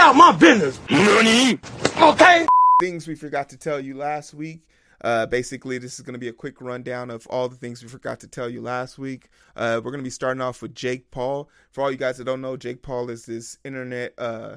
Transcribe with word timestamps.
out 0.00 0.16
my 0.16 0.32
business. 0.32 0.80
Money. 0.90 1.58
Okay. 2.00 2.46
Things 2.80 3.06
we 3.06 3.14
forgot 3.14 3.50
to 3.50 3.58
tell 3.58 3.78
you 3.78 3.94
last 3.94 4.32
week. 4.32 4.60
Uh, 5.02 5.26
basically, 5.26 5.78
this 5.78 5.94
is 5.94 6.00
going 6.00 6.14
to 6.14 6.18
be 6.18 6.28
a 6.28 6.32
quick 6.32 6.60
rundown 6.60 7.10
of 7.10 7.26
all 7.28 7.48
the 7.48 7.56
things 7.56 7.82
we 7.82 7.88
forgot 7.88 8.20
to 8.20 8.26
tell 8.26 8.48
you 8.48 8.62
last 8.62 8.98
week. 8.98 9.28
Uh, 9.56 9.80
we're 9.82 9.90
going 9.90 10.00
to 10.00 10.04
be 10.04 10.10
starting 10.10 10.40
off 10.40 10.62
with 10.62 10.74
Jake 10.74 11.10
Paul. 11.10 11.48
For 11.70 11.82
all 11.82 11.90
you 11.90 11.98
guys 11.98 12.16
that 12.16 12.24
don't 12.24 12.40
know, 12.40 12.56
Jake 12.56 12.82
Paul 12.82 13.10
is 13.10 13.26
this 13.26 13.58
internet 13.62 14.14
uh, 14.18 14.56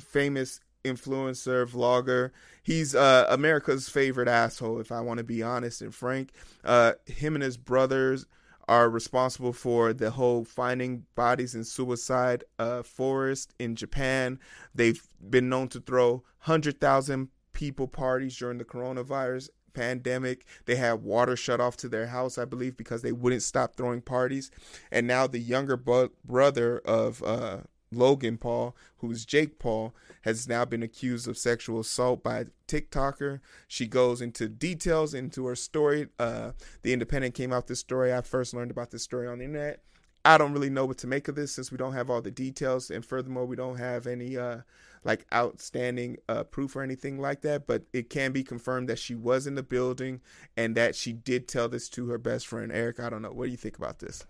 famous 0.00 0.60
influencer, 0.84 1.68
vlogger. 1.68 2.30
He's 2.62 2.94
uh, 2.94 3.26
America's 3.28 3.88
favorite 3.88 4.28
asshole, 4.28 4.80
if 4.80 4.92
I 4.92 5.00
want 5.00 5.18
to 5.18 5.24
be 5.24 5.42
honest 5.42 5.82
and 5.82 5.94
frank. 5.94 6.30
Uh, 6.64 6.92
him 7.06 7.34
and 7.34 7.42
his 7.42 7.56
brothers 7.56 8.26
are 8.72 8.88
responsible 8.88 9.52
for 9.52 9.92
the 9.92 10.12
whole 10.12 10.44
finding 10.44 11.04
bodies 11.14 11.54
in 11.54 11.62
suicide 11.62 12.42
uh, 12.58 12.82
forest 12.82 13.54
in 13.58 13.76
Japan. 13.76 14.38
They've 14.74 15.06
been 15.28 15.50
known 15.50 15.68
to 15.68 15.80
throw 15.80 16.22
100,000 16.44 17.28
people 17.52 17.86
parties 17.86 18.34
during 18.38 18.56
the 18.56 18.64
coronavirus 18.64 19.50
pandemic. 19.74 20.46
They 20.64 20.76
had 20.76 21.02
water 21.02 21.36
shut 21.36 21.60
off 21.60 21.76
to 21.78 21.88
their 21.90 22.06
house, 22.06 22.38
I 22.38 22.46
believe, 22.46 22.78
because 22.78 23.02
they 23.02 23.12
wouldn't 23.12 23.42
stop 23.42 23.76
throwing 23.76 24.00
parties. 24.00 24.50
And 24.90 25.06
now 25.06 25.26
the 25.26 25.38
younger 25.38 25.76
bu- 25.76 26.08
brother 26.24 26.78
of 26.78 27.22
uh, 27.22 27.58
Logan 27.92 28.38
Paul, 28.38 28.76
who's 28.98 29.24
Jake 29.24 29.58
Paul, 29.58 29.94
has 30.22 30.48
now 30.48 30.64
been 30.64 30.82
accused 30.82 31.28
of 31.28 31.38
sexual 31.38 31.80
assault 31.80 32.22
by 32.22 32.40
a 32.40 32.46
TikToker. 32.68 33.40
She 33.68 33.86
goes 33.86 34.20
into 34.20 34.48
details 34.48 35.14
into 35.14 35.46
her 35.46 35.56
story. 35.56 36.08
Uh, 36.18 36.52
the 36.82 36.92
Independent 36.92 37.34
came 37.34 37.52
out 37.52 37.66
this 37.66 37.80
story. 37.80 38.12
I 38.12 38.20
first 38.22 38.54
learned 38.54 38.70
about 38.70 38.90
this 38.90 39.02
story 39.02 39.26
on 39.26 39.38
the 39.38 39.44
internet. 39.44 39.82
I 40.24 40.38
don't 40.38 40.52
really 40.52 40.70
know 40.70 40.86
what 40.86 40.98
to 40.98 41.06
make 41.06 41.26
of 41.26 41.34
this 41.34 41.52
since 41.52 41.72
we 41.72 41.78
don't 41.78 41.94
have 41.94 42.08
all 42.08 42.22
the 42.22 42.30
details, 42.30 42.90
and 42.90 43.04
furthermore, 43.04 43.44
we 43.44 43.56
don't 43.56 43.78
have 43.78 44.06
any 44.06 44.36
uh, 44.36 44.58
like 45.02 45.26
outstanding 45.34 46.18
uh, 46.28 46.44
proof 46.44 46.76
or 46.76 46.82
anything 46.82 47.18
like 47.18 47.40
that. 47.42 47.66
But 47.66 47.82
it 47.92 48.08
can 48.08 48.30
be 48.30 48.44
confirmed 48.44 48.88
that 48.88 49.00
she 49.00 49.16
was 49.16 49.46
in 49.48 49.56
the 49.56 49.64
building 49.64 50.20
and 50.56 50.76
that 50.76 50.94
she 50.94 51.12
did 51.12 51.48
tell 51.48 51.68
this 51.68 51.88
to 51.90 52.08
her 52.10 52.18
best 52.18 52.46
friend 52.46 52.70
Eric. 52.70 53.00
I 53.00 53.10
don't 53.10 53.22
know. 53.22 53.32
What 53.32 53.46
do 53.46 53.50
you 53.50 53.56
think 53.56 53.78
about 53.78 53.98
this? 53.98 54.24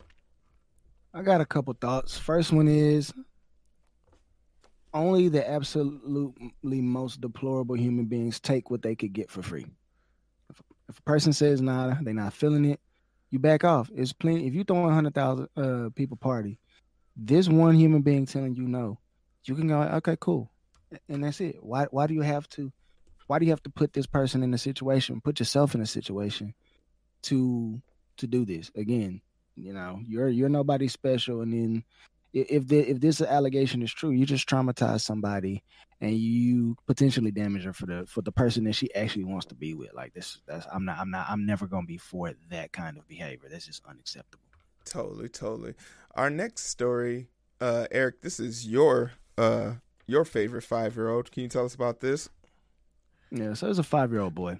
I 1.12 1.20
got 1.20 1.42
a 1.42 1.46
couple 1.46 1.76
thoughts. 1.78 2.16
First 2.16 2.52
one 2.52 2.68
is 2.68 3.12
only 4.94 5.28
the 5.28 5.48
absolutely 5.48 6.80
most 6.80 7.20
deplorable 7.20 7.76
human 7.76 8.06
beings 8.06 8.40
take 8.40 8.70
what 8.70 8.82
they 8.82 8.94
could 8.94 9.12
get 9.12 9.30
for 9.30 9.42
free. 9.42 9.66
If, 10.50 10.62
if 10.88 10.98
a 10.98 11.02
person 11.02 11.32
says 11.32 11.60
nah, 11.60 11.94
they're 12.00 12.14
not 12.14 12.32
feeling 12.34 12.64
it, 12.64 12.80
you 13.30 13.38
back 13.38 13.64
off. 13.64 13.90
It's 13.94 14.12
plenty. 14.12 14.46
If 14.46 14.54
you 14.54 14.64
throw 14.64 14.86
a 14.86 14.92
hundred 14.92 15.14
thousand 15.14 15.48
uh, 15.56 15.88
people 15.94 16.16
party, 16.16 16.58
this 17.16 17.48
one 17.48 17.74
human 17.74 18.02
being 18.02 18.26
telling 18.26 18.54
you 18.54 18.68
no, 18.68 18.98
you 19.44 19.54
can 19.54 19.68
go 19.68 19.80
okay, 19.80 20.16
cool, 20.20 20.50
and 21.08 21.24
that's 21.24 21.40
it. 21.40 21.56
Why 21.60 21.86
why 21.90 22.06
do 22.06 22.14
you 22.14 22.20
have 22.22 22.48
to? 22.50 22.72
Why 23.26 23.38
do 23.38 23.46
you 23.46 23.52
have 23.52 23.62
to 23.62 23.70
put 23.70 23.94
this 23.94 24.06
person 24.06 24.42
in 24.42 24.52
a 24.52 24.58
situation? 24.58 25.22
Put 25.22 25.38
yourself 25.38 25.74
in 25.74 25.80
a 25.80 25.86
situation 25.86 26.54
to 27.22 27.80
to 28.18 28.26
do 28.26 28.44
this 28.44 28.70
again. 28.74 29.22
You 29.56 29.72
know, 29.72 30.00
you're 30.06 30.28
you're 30.28 30.48
nobody 30.48 30.88
special, 30.88 31.40
and 31.40 31.52
then 31.52 31.84
if 32.32 32.66
the, 32.68 32.78
if 32.78 33.00
this 33.00 33.20
allegation 33.20 33.82
is 33.82 33.92
true, 33.92 34.10
you 34.10 34.24
just 34.24 34.48
traumatize 34.48 35.02
somebody 35.02 35.62
and 36.00 36.16
you 36.16 36.76
potentially 36.86 37.30
damage 37.30 37.64
her 37.64 37.72
for 37.72 37.86
the 37.86 38.04
for 38.06 38.22
the 38.22 38.32
person 38.32 38.64
that 38.64 38.74
she 38.74 38.92
actually 38.94 39.24
wants 39.24 39.46
to 39.46 39.54
be 39.54 39.74
with. 39.74 39.92
Like 39.94 40.14
this, 40.14 40.38
that's 40.46 40.66
I'm 40.72 40.84
not 40.84 40.98
I'm 40.98 41.10
not 41.10 41.26
I'm 41.28 41.46
never 41.46 41.66
gonna 41.66 41.86
be 41.86 41.98
for 41.98 42.32
that 42.50 42.72
kind 42.72 42.96
of 42.96 43.06
behavior. 43.06 43.48
That's 43.50 43.66
just 43.66 43.82
unacceptable. 43.88 44.44
Totally, 44.84 45.28
totally. 45.28 45.74
Our 46.14 46.30
next 46.30 46.66
story, 46.66 47.28
uh, 47.60 47.86
Eric, 47.90 48.22
this 48.22 48.40
is 48.40 48.66
your 48.66 49.12
uh 49.38 49.74
your 50.06 50.24
favorite 50.24 50.62
five 50.62 50.96
year 50.96 51.08
old. 51.08 51.30
Can 51.30 51.42
you 51.42 51.48
tell 51.48 51.64
us 51.64 51.74
about 51.74 52.00
this? 52.00 52.28
Yeah, 53.30 53.54
so 53.54 53.66
there's 53.66 53.78
a 53.78 53.84
five 53.84 54.10
year 54.10 54.20
old 54.20 54.34
boy 54.34 54.58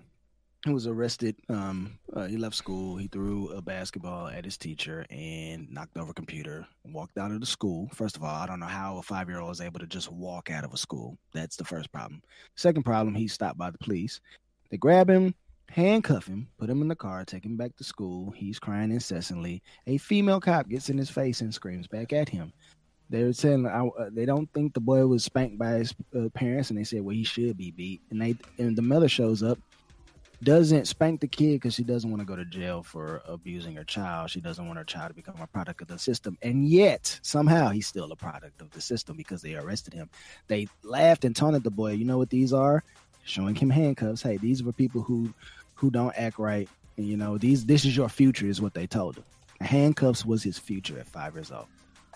who 0.64 0.74
was 0.74 0.86
arrested. 0.86 1.36
Um, 1.48 1.98
uh, 2.14 2.26
he 2.26 2.36
left 2.36 2.54
school. 2.54 2.96
He 2.96 3.08
threw 3.08 3.48
a 3.48 3.60
basketball 3.60 4.28
at 4.28 4.44
his 4.44 4.56
teacher 4.56 5.04
and 5.10 5.68
knocked 5.70 5.96
over 5.96 6.12
a 6.12 6.14
computer. 6.14 6.66
Walked 6.84 7.18
out 7.18 7.32
of 7.32 7.40
the 7.40 7.46
school. 7.46 7.88
First 7.94 8.16
of 8.16 8.22
all, 8.22 8.34
I 8.34 8.46
don't 8.46 8.60
know 8.60 8.66
how 8.66 8.98
a 8.98 9.02
five 9.02 9.28
year 9.28 9.40
old 9.40 9.52
is 9.52 9.60
able 9.60 9.80
to 9.80 9.86
just 9.86 10.12
walk 10.12 10.50
out 10.50 10.64
of 10.64 10.72
a 10.72 10.76
school. 10.76 11.18
That's 11.32 11.56
the 11.56 11.64
first 11.64 11.90
problem. 11.90 12.22
Second 12.54 12.84
problem, 12.84 13.14
he's 13.14 13.32
stopped 13.32 13.58
by 13.58 13.70
the 13.70 13.78
police. 13.78 14.20
They 14.70 14.76
grab 14.76 15.10
him, 15.10 15.34
handcuff 15.68 16.26
him, 16.26 16.48
put 16.58 16.70
him 16.70 16.80
in 16.80 16.88
the 16.88 16.96
car, 16.96 17.24
take 17.24 17.44
him 17.44 17.56
back 17.56 17.76
to 17.76 17.84
school. 17.84 18.30
He's 18.30 18.58
crying 18.58 18.92
incessantly. 18.92 19.62
A 19.86 19.98
female 19.98 20.40
cop 20.40 20.68
gets 20.68 20.90
in 20.90 20.98
his 20.98 21.10
face 21.10 21.40
and 21.40 21.52
screams 21.52 21.88
back 21.88 22.12
at 22.12 22.28
him. 22.28 22.52
They're 23.10 23.32
saying 23.32 23.66
uh, 23.66 23.90
they 24.10 24.24
don't 24.24 24.50
think 24.54 24.72
the 24.72 24.80
boy 24.80 25.06
was 25.06 25.24
spanked 25.24 25.58
by 25.58 25.72
his 25.72 25.94
uh, 26.16 26.30
parents, 26.30 26.70
and 26.70 26.78
they 26.78 26.84
said, 26.84 27.02
"Well, 27.02 27.14
he 27.14 27.24
should 27.24 27.58
be 27.58 27.70
beat." 27.70 28.00
And 28.10 28.22
they 28.22 28.36
and 28.56 28.74
the 28.74 28.80
mother 28.80 29.08
shows 29.08 29.42
up 29.42 29.58
doesn't 30.42 30.86
spank 30.86 31.20
the 31.20 31.28
kid 31.28 31.54
because 31.54 31.74
she 31.74 31.84
doesn't 31.84 32.10
want 32.10 32.20
to 32.20 32.26
go 32.26 32.36
to 32.36 32.44
jail 32.44 32.82
for 32.82 33.22
abusing 33.26 33.76
her 33.76 33.84
child. 33.84 34.30
She 34.30 34.40
doesn't 34.40 34.66
want 34.66 34.78
her 34.78 34.84
child 34.84 35.08
to 35.08 35.14
become 35.14 35.36
a 35.40 35.46
product 35.46 35.82
of 35.82 35.88
the 35.88 35.98
system. 35.98 36.36
And 36.42 36.66
yet, 36.68 37.18
somehow, 37.22 37.70
he's 37.70 37.86
still 37.86 38.10
a 38.12 38.16
product 38.16 38.60
of 38.60 38.70
the 38.70 38.80
system 38.80 39.16
because 39.16 39.42
they 39.42 39.54
arrested 39.54 39.94
him. 39.94 40.10
They 40.48 40.68
laughed 40.82 41.24
and 41.24 41.34
taunted 41.34 41.64
the 41.64 41.70
boy. 41.70 41.92
You 41.92 42.04
know 42.04 42.18
what 42.18 42.30
these 42.30 42.52
are? 42.52 42.82
Showing 43.24 43.54
him 43.54 43.70
handcuffs. 43.70 44.22
Hey, 44.22 44.36
these 44.36 44.62
were 44.62 44.72
people 44.72 45.02
who 45.02 45.32
who 45.74 45.90
don't 45.90 46.14
act 46.16 46.38
right. 46.38 46.68
And, 46.96 47.06
you 47.06 47.16
know, 47.16 47.38
these 47.38 47.66
this 47.66 47.84
is 47.84 47.96
your 47.96 48.08
future, 48.08 48.46
is 48.46 48.60
what 48.60 48.74
they 48.74 48.86
told 48.86 49.16
him. 49.16 49.24
handcuffs 49.60 50.24
was 50.24 50.42
his 50.42 50.58
future 50.58 50.98
at 50.98 51.06
five 51.06 51.34
years 51.34 51.52
old. 51.52 51.66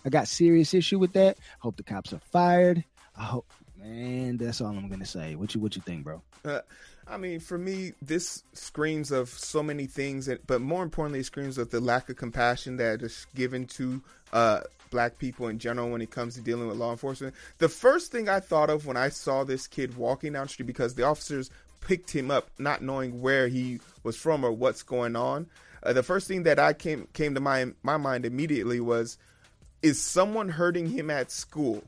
I 0.04 0.08
got 0.08 0.28
serious 0.28 0.74
issue 0.74 0.98
with 0.98 1.12
that. 1.14 1.38
Hope 1.60 1.76
the 1.76 1.82
cops 1.82 2.12
are 2.12 2.20
fired. 2.30 2.84
I 3.16 3.24
hope, 3.24 3.50
man. 3.76 4.36
That's 4.36 4.60
all 4.60 4.68
I'm 4.68 4.88
gonna 4.88 5.06
say. 5.06 5.34
What 5.34 5.54
you 5.54 5.60
what 5.60 5.74
you 5.74 5.82
think, 5.82 6.04
bro? 6.04 6.22
Uh, 6.44 6.60
I 7.08 7.18
mean, 7.18 7.38
for 7.38 7.56
me, 7.56 7.92
this 8.02 8.42
screams 8.52 9.12
of 9.12 9.28
so 9.28 9.62
many 9.62 9.86
things, 9.86 10.28
but 10.46 10.60
more 10.60 10.82
importantly, 10.82 11.20
it 11.20 11.26
screams 11.26 11.56
of 11.56 11.70
the 11.70 11.80
lack 11.80 12.08
of 12.10 12.16
compassion 12.16 12.78
that 12.78 13.00
is 13.02 13.26
given 13.34 13.66
to 13.68 14.02
uh, 14.32 14.60
black 14.90 15.18
people 15.18 15.46
in 15.46 15.58
general 15.58 15.90
when 15.90 16.02
it 16.02 16.10
comes 16.10 16.34
to 16.34 16.40
dealing 16.40 16.66
with 16.66 16.76
law 16.76 16.90
enforcement. 16.90 17.34
The 17.58 17.68
first 17.68 18.10
thing 18.10 18.28
I 18.28 18.40
thought 18.40 18.70
of 18.70 18.86
when 18.86 18.96
I 18.96 19.10
saw 19.10 19.44
this 19.44 19.68
kid 19.68 19.96
walking 19.96 20.32
down 20.32 20.46
the 20.46 20.48
street, 20.48 20.66
because 20.66 20.94
the 20.94 21.04
officers 21.04 21.50
picked 21.80 22.10
him 22.10 22.30
up, 22.30 22.50
not 22.58 22.82
knowing 22.82 23.22
where 23.22 23.46
he 23.46 23.78
was 24.02 24.16
from 24.16 24.44
or 24.44 24.50
what's 24.50 24.82
going 24.82 25.14
on. 25.14 25.46
Uh, 25.82 25.92
the 25.92 26.02
first 26.02 26.26
thing 26.26 26.42
that 26.42 26.58
I 26.58 26.72
came 26.72 27.06
came 27.12 27.34
to 27.34 27.40
my 27.40 27.66
my 27.84 27.96
mind 27.96 28.24
immediately 28.24 28.80
was, 28.80 29.18
is 29.82 30.02
someone 30.02 30.48
hurting 30.48 30.88
him 30.90 31.10
at 31.10 31.30
school? 31.30 31.84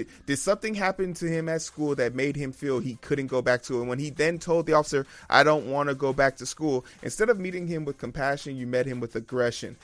It, 0.00 0.08
did 0.26 0.38
something 0.38 0.74
happen 0.74 1.14
to 1.14 1.26
him 1.26 1.48
at 1.48 1.62
school 1.62 1.94
that 1.94 2.14
made 2.14 2.36
him 2.36 2.52
feel 2.52 2.80
he 2.80 2.96
couldn't 2.96 3.28
go 3.28 3.42
back 3.42 3.62
to 3.64 3.76
it? 3.76 3.80
And 3.80 3.88
when 3.88 3.98
he 3.98 4.10
then 4.10 4.38
told 4.38 4.66
the 4.66 4.74
officer, 4.74 5.06
I 5.28 5.42
don't 5.42 5.66
want 5.66 5.88
to 5.88 5.94
go 5.94 6.12
back 6.12 6.36
to 6.36 6.46
school, 6.46 6.84
instead 7.02 7.30
of 7.30 7.38
meeting 7.38 7.66
him 7.66 7.84
with 7.84 7.98
compassion, 7.98 8.56
you 8.56 8.66
met 8.66 8.86
him 8.86 9.00
with 9.00 9.16
aggression. 9.16 9.76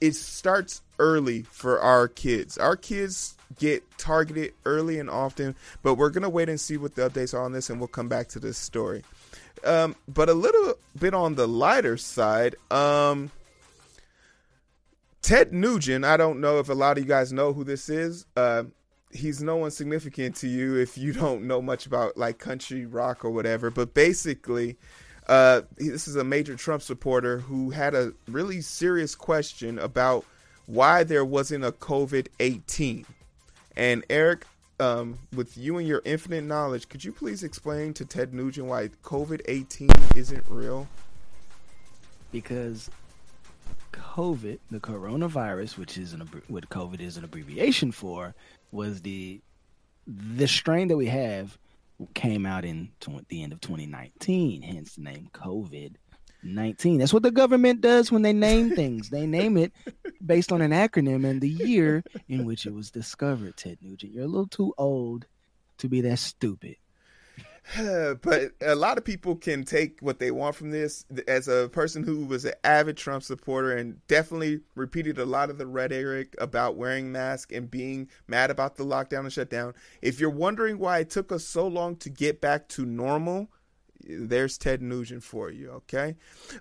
It 0.00 0.14
starts 0.14 0.82
early 0.98 1.42
for 1.42 1.80
our 1.80 2.08
kids. 2.08 2.58
Our 2.58 2.76
kids 2.76 3.36
get 3.58 3.82
targeted 3.96 4.52
early 4.64 4.98
and 4.98 5.08
often, 5.08 5.54
but 5.82 5.94
we're 5.94 6.10
going 6.10 6.22
to 6.22 6.28
wait 6.28 6.48
and 6.48 6.60
see 6.60 6.76
what 6.76 6.94
the 6.94 7.08
updates 7.08 7.32
are 7.32 7.42
on 7.42 7.52
this, 7.52 7.70
and 7.70 7.80
we'll 7.80 7.88
come 7.88 8.08
back 8.08 8.28
to 8.28 8.38
this 8.38 8.58
story. 8.58 9.02
Um, 9.64 9.96
but 10.06 10.28
a 10.28 10.34
little 10.34 10.74
bit 10.98 11.14
on 11.14 11.34
the 11.34 11.48
lighter 11.48 11.96
side, 11.96 12.56
um, 12.70 13.30
Ted 15.22 15.52
Nugent, 15.52 16.04
I 16.04 16.16
don't 16.16 16.40
know 16.40 16.58
if 16.58 16.68
a 16.68 16.74
lot 16.74 16.96
of 16.96 17.04
you 17.04 17.08
guys 17.08 17.32
know 17.32 17.52
who 17.52 17.64
this 17.64 17.88
is. 17.88 18.24
Uh, 18.36 18.64
he's 19.10 19.42
no 19.42 19.56
one 19.56 19.70
significant 19.70 20.36
to 20.36 20.48
you 20.48 20.76
if 20.76 20.98
you 20.98 21.12
don't 21.12 21.46
know 21.46 21.62
much 21.62 21.86
about 21.86 22.16
like 22.16 22.38
country 22.38 22.86
rock 22.86 23.24
or 23.24 23.30
whatever. 23.30 23.70
But 23.70 23.94
basically, 23.94 24.76
uh, 25.26 25.62
this 25.76 26.08
is 26.08 26.16
a 26.16 26.24
major 26.24 26.56
Trump 26.56 26.82
supporter 26.82 27.38
who 27.38 27.70
had 27.70 27.94
a 27.94 28.12
really 28.28 28.60
serious 28.60 29.14
question 29.14 29.78
about 29.78 30.24
why 30.66 31.04
there 31.04 31.24
wasn't 31.24 31.64
a 31.64 31.72
COVID 31.72 32.28
18. 32.40 33.06
And 33.76 34.04
Eric, 34.10 34.44
um, 34.80 35.18
with 35.34 35.56
you 35.56 35.78
and 35.78 35.86
your 35.86 36.02
infinite 36.04 36.44
knowledge, 36.44 36.88
could 36.88 37.04
you 37.04 37.12
please 37.12 37.42
explain 37.42 37.94
to 37.94 38.04
Ted 38.04 38.34
Nugent 38.34 38.66
why 38.66 38.88
COVID 39.02 39.42
18 39.46 39.88
isn't 40.16 40.44
real? 40.48 40.88
Because 42.30 42.90
COVID, 43.92 44.58
the 44.70 44.80
coronavirus, 44.80 45.78
which 45.78 45.96
is 45.96 46.12
an 46.12 46.28
what 46.48 46.68
COVID 46.68 47.00
is 47.00 47.16
an 47.16 47.24
abbreviation 47.24 47.92
for, 47.92 48.34
was 48.70 49.02
the 49.02 49.40
the 50.06 50.48
strain 50.48 50.88
that 50.88 50.96
we 50.96 51.06
have 51.06 51.58
came 52.14 52.46
out 52.46 52.64
in 52.64 52.90
the 53.28 53.42
end 53.42 53.52
of 53.52 53.60
2019, 53.60 54.62
hence 54.62 54.94
the 54.94 55.02
name 55.02 55.28
COVID 55.32 55.96
19. 56.42 56.98
That's 56.98 57.12
what 57.12 57.22
the 57.22 57.30
government 57.30 57.80
does 57.80 58.12
when 58.12 58.22
they 58.22 58.32
name 58.32 58.70
things. 58.76 59.10
they 59.10 59.26
name 59.26 59.56
it 59.56 59.72
based 60.24 60.52
on 60.52 60.60
an 60.62 60.70
acronym 60.70 61.26
and 61.28 61.40
the 61.40 61.48
year 61.48 62.04
in 62.28 62.44
which 62.44 62.66
it 62.66 62.72
was 62.72 62.90
discovered. 62.90 63.56
Ted 63.56 63.78
Nugent, 63.82 64.12
you're 64.12 64.24
a 64.24 64.28
little 64.28 64.46
too 64.46 64.74
old 64.78 65.26
to 65.78 65.88
be 65.88 66.00
that 66.02 66.18
stupid. 66.18 66.76
but 68.22 68.52
a 68.60 68.74
lot 68.74 68.98
of 68.98 69.04
people 69.04 69.36
can 69.36 69.64
take 69.64 69.98
what 70.00 70.18
they 70.18 70.30
want 70.30 70.54
from 70.54 70.70
this. 70.70 71.04
As 71.26 71.48
a 71.48 71.68
person 71.68 72.02
who 72.02 72.24
was 72.24 72.44
an 72.44 72.54
avid 72.64 72.96
Trump 72.96 73.22
supporter 73.22 73.76
and 73.76 74.04
definitely 74.06 74.60
repeated 74.74 75.18
a 75.18 75.26
lot 75.26 75.50
of 75.50 75.58
the 75.58 75.66
rhetoric 75.66 76.34
about 76.38 76.76
wearing 76.76 77.12
masks 77.12 77.54
and 77.54 77.70
being 77.70 78.08
mad 78.26 78.50
about 78.50 78.76
the 78.76 78.84
lockdown 78.84 79.20
and 79.20 79.32
shutdown, 79.32 79.74
if 80.00 80.18
you're 80.20 80.30
wondering 80.30 80.78
why 80.78 81.00
it 81.00 81.10
took 81.10 81.30
us 81.30 81.44
so 81.44 81.66
long 81.66 81.96
to 81.96 82.08
get 82.08 82.40
back 82.40 82.68
to 82.68 82.86
normal, 82.86 83.48
there's 84.08 84.56
Ted 84.56 84.80
Nugent 84.80 85.22
for 85.22 85.50
you. 85.50 85.70
Okay. 85.70 86.16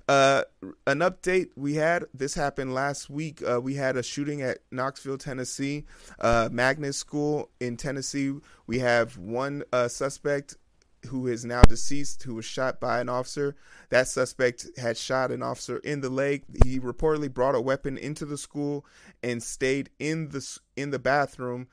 Uh, 0.09 0.43
an 0.85 0.99
update 0.99 1.49
we 1.55 1.75
had 1.75 2.05
this 2.13 2.33
happened 2.33 2.73
last 2.73 3.09
week. 3.09 3.41
Uh, 3.41 3.61
we 3.61 3.75
had 3.75 3.95
a 3.95 4.03
shooting 4.03 4.41
at 4.41 4.57
Knoxville, 4.71 5.19
Tennessee, 5.19 5.85
uh, 6.19 6.49
School 6.91 7.49
in 7.61 7.77
Tennessee. 7.77 8.33
We 8.65 8.79
have 8.79 9.17
one 9.17 9.63
uh, 9.71 9.87
suspect 9.87 10.57
who 11.05 11.27
is 11.27 11.45
now 11.45 11.61
deceased, 11.61 12.23
who 12.23 12.35
was 12.35 12.45
shot 12.45 12.79
by 12.79 12.99
an 12.99 13.09
officer. 13.09 13.55
That 13.89 14.07
suspect 14.07 14.67
had 14.77 14.97
shot 14.97 15.31
an 15.31 15.43
officer 15.43 15.77
in 15.77 16.01
the 16.01 16.09
leg. 16.09 16.43
He 16.65 16.79
reportedly 16.79 17.33
brought 17.33 17.55
a 17.55 17.61
weapon 17.61 17.97
into 17.97 18.25
the 18.25 18.37
school 18.37 18.85
and 19.23 19.41
stayed 19.41 19.89
in 19.99 20.29
the 20.29 20.59
in 20.75 20.89
the 20.89 20.99
bathroom, 20.99 21.67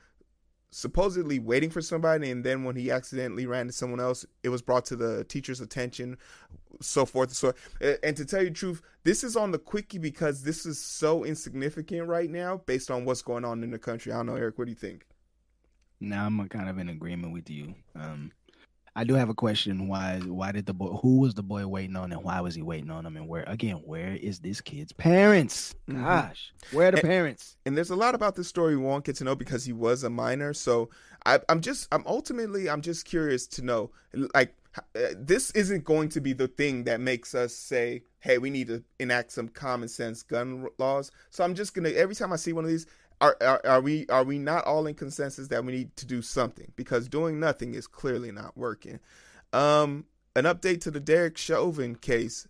supposedly 0.71 1.39
waiting 1.39 1.69
for 1.69 1.81
somebody. 1.81 2.29
And 2.29 2.43
then 2.43 2.63
when 2.63 2.75
he 2.75 2.91
accidentally 2.91 3.45
ran 3.45 3.67
to 3.67 3.73
someone 3.73 3.99
else, 3.99 4.25
it 4.43 4.49
was 4.49 4.61
brought 4.61 4.85
to 4.85 4.95
the 4.95 5.23
teacher's 5.25 5.61
attention, 5.61 6.17
so 6.81 7.05
forth 7.05 7.29
and 7.29 7.35
so. 7.35 7.53
And 8.03 8.15
to 8.15 8.25
tell 8.25 8.43
you 8.43 8.49
the 8.49 8.55
truth, 8.55 8.81
this 9.03 9.23
is 9.23 9.35
on 9.35 9.51
the 9.51 9.59
quickie 9.59 9.97
because 9.97 10.43
this 10.43 10.65
is 10.65 10.79
so 10.79 11.23
insignificant 11.23 12.07
right 12.07 12.29
now, 12.29 12.61
based 12.65 12.91
on 12.91 13.05
what's 13.05 13.21
going 13.21 13.43
on 13.45 13.63
in 13.63 13.71
the 13.71 13.79
country. 13.79 14.11
I 14.11 14.17
don't 14.17 14.27
know, 14.27 14.35
Eric. 14.35 14.57
What 14.57 14.65
do 14.65 14.71
you 14.71 14.77
think? 14.77 15.05
Now 15.99 16.25
I'm 16.25 16.47
kind 16.49 16.69
of 16.69 16.77
in 16.77 16.89
agreement 16.89 17.33
with 17.33 17.49
you. 17.49 17.73
Um, 17.95 18.31
I 18.97 19.03
do 19.03 19.13
have 19.15 19.29
a 19.29 19.33
question. 19.33 19.87
Why? 19.87 20.19
Why 20.19 20.51
did 20.51 20.65
the 20.65 20.73
boy? 20.73 20.97
Who 21.01 21.19
was 21.19 21.33
the 21.33 21.43
boy 21.43 21.67
waiting 21.67 21.95
on, 21.95 22.13
and 22.13 22.23
why 22.23 22.39
was 22.39 22.55
he 22.55 22.61
waiting 22.61 22.89
on 22.89 23.05
him? 23.05 23.17
And 23.17 23.27
where? 23.27 23.43
Again, 23.47 23.81
where 23.83 24.13
is 24.13 24.39
this 24.39 24.61
kid's 24.61 24.93
parents? 24.93 25.75
Mm-hmm. 25.89 26.03
Gosh, 26.03 26.53
mm-hmm. 26.57 26.77
where 26.77 26.87
are 26.87 26.91
the 26.91 26.99
and, 26.99 27.07
parents? 27.07 27.57
And 27.65 27.75
there's 27.75 27.89
a 27.89 27.95
lot 27.95 28.15
about 28.15 28.35
this 28.35 28.47
story 28.47 28.77
we 28.77 28.83
won't 28.83 29.03
get 29.03 29.17
to 29.17 29.23
know 29.25 29.35
because 29.35 29.65
he 29.65 29.73
was 29.73 30.03
a 30.03 30.09
minor. 30.09 30.53
So 30.53 30.89
I, 31.25 31.39
I'm 31.49 31.59
just, 31.59 31.87
I'm 31.91 32.03
ultimately, 32.07 32.69
I'm 32.69 32.81
just 32.81 33.05
curious 33.05 33.47
to 33.47 33.61
know, 33.63 33.91
like, 34.33 34.55
uh, 34.77 34.99
this 35.17 35.51
isn't 35.51 35.83
going 35.83 36.09
to 36.09 36.21
be 36.21 36.33
the 36.33 36.47
thing 36.47 36.85
that 36.85 37.01
makes 37.01 37.35
us 37.35 37.53
say, 37.53 38.03
"Hey, 38.25 38.39
we 38.39 38.49
need 38.49 38.67
to 38.67 38.83
enact 38.99 39.31
some 39.31 39.47
common 39.47 39.87
sense 39.87 40.23
gun 40.23 40.67
laws." 40.79 41.11
So 41.29 41.43
I'm 41.43 41.55
just 41.55 41.73
gonna 41.73 41.89
every 41.89 42.15
time 42.15 42.33
I 42.33 42.37
see 42.37 42.53
one 42.53 42.65
of 42.65 42.69
these, 42.71 42.87
are, 43.21 43.37
are, 43.41 43.61
are 43.65 43.81
we 43.81 44.07
are 44.07 44.23
we 44.23 44.39
not 44.39 44.65
all 44.65 44.87
in 44.87 44.95
consensus 44.95 45.47
that 45.49 45.63
we 45.63 45.71
need 45.71 45.95
to 45.97 46.05
do 46.05 46.21
something? 46.21 46.71
Because 46.75 47.07
doing 47.07 47.39
nothing 47.39 47.73
is 47.73 47.87
clearly 47.87 48.31
not 48.31 48.57
working. 48.57 48.99
Um 49.53 50.05
an 50.35 50.43
update 50.43 50.81
to 50.81 50.91
the 50.91 50.99
derek 50.99 51.37
chauvin 51.37 51.95
case. 51.95 52.47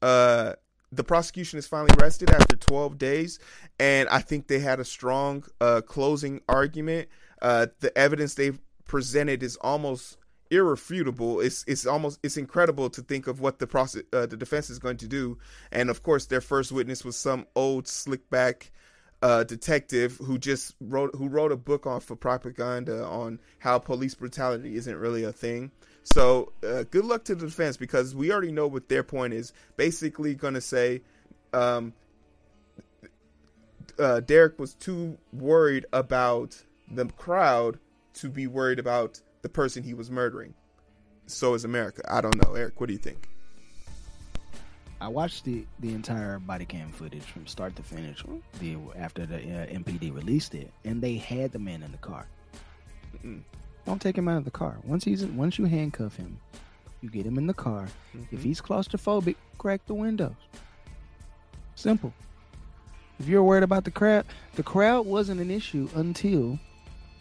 Uh 0.00 0.54
the 0.92 1.04
prosecution 1.04 1.58
is 1.58 1.66
finally 1.66 1.94
rested 2.00 2.30
after 2.30 2.54
12 2.54 2.96
days 2.96 3.40
and 3.80 4.08
i 4.08 4.20
think 4.20 4.46
they 4.46 4.60
had 4.60 4.78
a 4.78 4.84
strong 4.84 5.44
uh 5.60 5.80
closing 5.84 6.40
argument. 6.48 7.08
Uh 7.42 7.66
the 7.80 7.96
evidence 7.98 8.34
they've 8.34 8.60
presented 8.86 9.42
is 9.42 9.56
almost 9.56 10.16
irrefutable. 10.50 11.40
It's 11.40 11.64
it's 11.66 11.86
almost 11.86 12.18
it's 12.22 12.36
incredible 12.36 12.90
to 12.90 13.02
think 13.02 13.26
of 13.26 13.40
what 13.40 13.58
the 13.58 13.66
process 13.66 14.02
uh, 14.12 14.26
the 14.26 14.36
defense 14.36 14.70
is 14.70 14.78
going 14.78 14.98
to 14.98 15.08
do. 15.08 15.38
And 15.72 15.90
of 15.90 16.02
course, 16.02 16.26
their 16.26 16.40
first 16.40 16.72
witness 16.72 17.04
was 17.04 17.16
some 17.16 17.46
old 17.54 17.84
slickback 17.84 18.70
uh, 19.22 19.44
detective 19.44 20.18
who 20.18 20.38
just 20.38 20.74
wrote 20.80 21.14
who 21.14 21.28
wrote 21.28 21.52
a 21.52 21.56
book 21.56 21.86
on 21.86 22.00
for 22.00 22.16
propaganda 22.16 23.04
on 23.04 23.40
how 23.58 23.78
police 23.78 24.14
brutality 24.14 24.76
isn't 24.76 24.96
really 24.96 25.24
a 25.24 25.32
thing. 25.32 25.70
So 26.02 26.52
uh, 26.66 26.84
good 26.84 27.04
luck 27.04 27.24
to 27.24 27.34
the 27.34 27.46
defense 27.46 27.76
because 27.76 28.14
we 28.14 28.30
already 28.30 28.52
know 28.52 28.68
what 28.68 28.88
their 28.88 29.02
point 29.02 29.34
is. 29.34 29.52
Basically, 29.76 30.34
going 30.34 30.54
to 30.54 30.60
say 30.60 31.02
um, 31.52 31.92
uh, 33.98 34.20
Derek 34.20 34.58
was 34.58 34.74
too 34.74 35.18
worried 35.32 35.86
about 35.92 36.62
the 36.90 37.06
crowd 37.06 37.78
to 38.14 38.28
be 38.28 38.46
worried 38.46 38.78
about 38.78 39.20
the 39.42 39.48
person 39.48 39.82
he 39.82 39.94
was 39.94 40.10
murdering. 40.10 40.54
So 41.26 41.54
is 41.54 41.64
America. 41.64 42.02
I 42.08 42.20
don't 42.20 42.36
know, 42.42 42.54
Eric. 42.54 42.80
What 42.80 42.86
do 42.86 42.92
you 42.92 42.98
think? 42.98 43.28
I 45.00 45.08
watched 45.08 45.44
the 45.44 45.66
the 45.80 45.92
entire 45.92 46.38
body 46.38 46.64
cam 46.64 46.90
footage 46.90 47.22
from 47.22 47.46
start 47.46 47.76
to 47.76 47.82
finish. 47.82 48.24
The 48.60 48.76
after 48.96 49.26
the 49.26 49.36
uh, 49.36 49.66
MPD 49.66 50.14
released 50.14 50.54
it, 50.54 50.72
and 50.84 51.02
they 51.02 51.16
had 51.16 51.52
the 51.52 51.58
man 51.58 51.82
in 51.82 51.92
the 51.92 51.98
car. 51.98 52.26
Mm-mm. 53.16 53.42
Don't 53.84 54.00
take 54.00 54.16
him 54.16 54.28
out 54.28 54.38
of 54.38 54.44
the 54.44 54.50
car. 54.50 54.76
Once 54.84 55.04
he's 55.04 55.24
once 55.24 55.58
you 55.58 55.66
handcuff 55.66 56.16
him, 56.16 56.38
you 57.02 57.10
get 57.10 57.26
him 57.26 57.36
in 57.38 57.46
the 57.46 57.54
car. 57.54 57.88
Mm-hmm. 58.16 58.34
If 58.34 58.42
he's 58.42 58.60
claustrophobic, 58.60 59.36
crack 59.58 59.84
the 59.86 59.94
windows. 59.94 60.34
Simple. 61.74 62.12
If 63.18 63.28
you're 63.28 63.42
worried 63.42 63.62
about 63.62 63.84
the 63.84 63.90
crowd, 63.90 64.26
the 64.54 64.62
crowd 64.62 65.06
wasn't 65.06 65.40
an 65.40 65.50
issue 65.50 65.88
until 65.94 66.58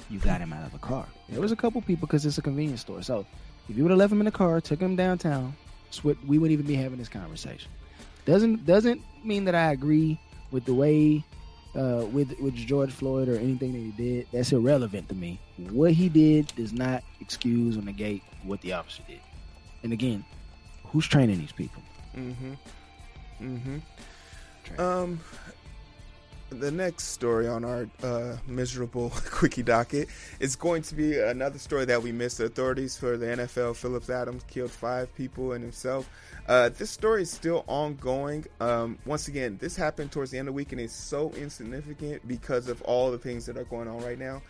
you 0.09 0.19
got 0.19 0.41
him 0.41 0.53
out 0.53 0.65
of 0.65 0.71
the 0.71 0.79
car. 0.79 1.05
There 1.29 1.41
was 1.41 1.51
a 1.51 1.55
couple 1.55 1.81
people 1.81 2.07
because 2.07 2.25
it's 2.25 2.37
a 2.37 2.41
convenience 2.41 2.81
store. 2.81 3.01
So 3.01 3.25
if 3.69 3.75
you 3.75 3.83
would 3.83 3.89
have 3.89 3.99
left 3.99 4.11
him 4.11 4.21
in 4.21 4.25
the 4.25 4.31
car, 4.31 4.61
took 4.61 4.79
him 4.79 4.95
downtown, 4.95 5.55
we 6.03 6.37
wouldn't 6.37 6.51
even 6.51 6.65
be 6.65 6.75
having 6.75 6.97
this 6.97 7.09
conversation. 7.09 7.71
Doesn't 8.25 8.65
doesn't 8.65 9.01
mean 9.23 9.45
that 9.45 9.55
I 9.55 9.71
agree 9.71 10.19
with 10.51 10.65
the 10.65 10.73
way 10.73 11.23
uh, 11.75 12.05
with 12.11 12.37
with 12.39 12.55
George 12.55 12.91
Floyd 12.91 13.29
or 13.29 13.37
anything 13.37 13.73
that 13.73 13.79
he 13.79 13.91
did. 13.91 14.27
That's 14.31 14.51
irrelevant 14.51 15.09
to 15.09 15.15
me. 15.15 15.39
What 15.57 15.91
he 15.91 16.09
did 16.09 16.47
does 16.55 16.73
not 16.73 17.03
excuse 17.21 17.77
or 17.77 17.81
negate 17.81 18.23
what 18.43 18.61
the 18.61 18.73
officer 18.73 19.03
did. 19.07 19.19
And 19.83 19.93
again, 19.93 20.25
who's 20.85 21.07
training 21.07 21.39
these 21.39 21.51
people? 21.51 21.83
Mm-hmm. 22.15 22.53
Mm-hmm. 23.41 24.81
Um, 24.81 25.19
the 26.59 26.71
next 26.71 27.05
story 27.05 27.47
on 27.47 27.63
our 27.63 27.87
uh, 28.03 28.37
miserable 28.47 29.09
quickie 29.25 29.63
docket 29.63 30.09
is 30.39 30.55
going 30.55 30.81
to 30.83 30.95
be 30.95 31.19
another 31.19 31.59
story 31.59 31.85
that 31.85 32.01
we 32.01 32.11
missed. 32.11 32.37
The 32.37 32.45
authorities 32.45 32.97
for 32.97 33.17
the 33.17 33.25
NFL, 33.25 33.75
Phillips 33.75 34.09
Adams, 34.09 34.43
killed 34.47 34.71
five 34.71 35.13
people 35.15 35.53
and 35.53 35.63
himself. 35.63 36.09
Uh, 36.47 36.69
this 36.69 36.89
story 36.89 37.23
is 37.23 37.31
still 37.31 37.63
ongoing. 37.67 38.45
Um, 38.59 38.97
once 39.05 39.27
again, 39.27 39.57
this 39.59 39.75
happened 39.75 40.11
towards 40.11 40.31
the 40.31 40.37
end 40.37 40.47
of 40.47 40.53
the 40.53 40.55
week 40.55 40.71
and 40.71 40.81
it's 40.81 40.93
so 40.93 41.31
insignificant 41.31 42.27
because 42.27 42.69
of 42.69 42.81
all 42.83 43.11
the 43.11 43.17
things 43.17 43.45
that 43.45 43.57
are 43.57 43.65
going 43.65 43.87
on 43.87 43.99
right 44.03 44.19
now. 44.19 44.41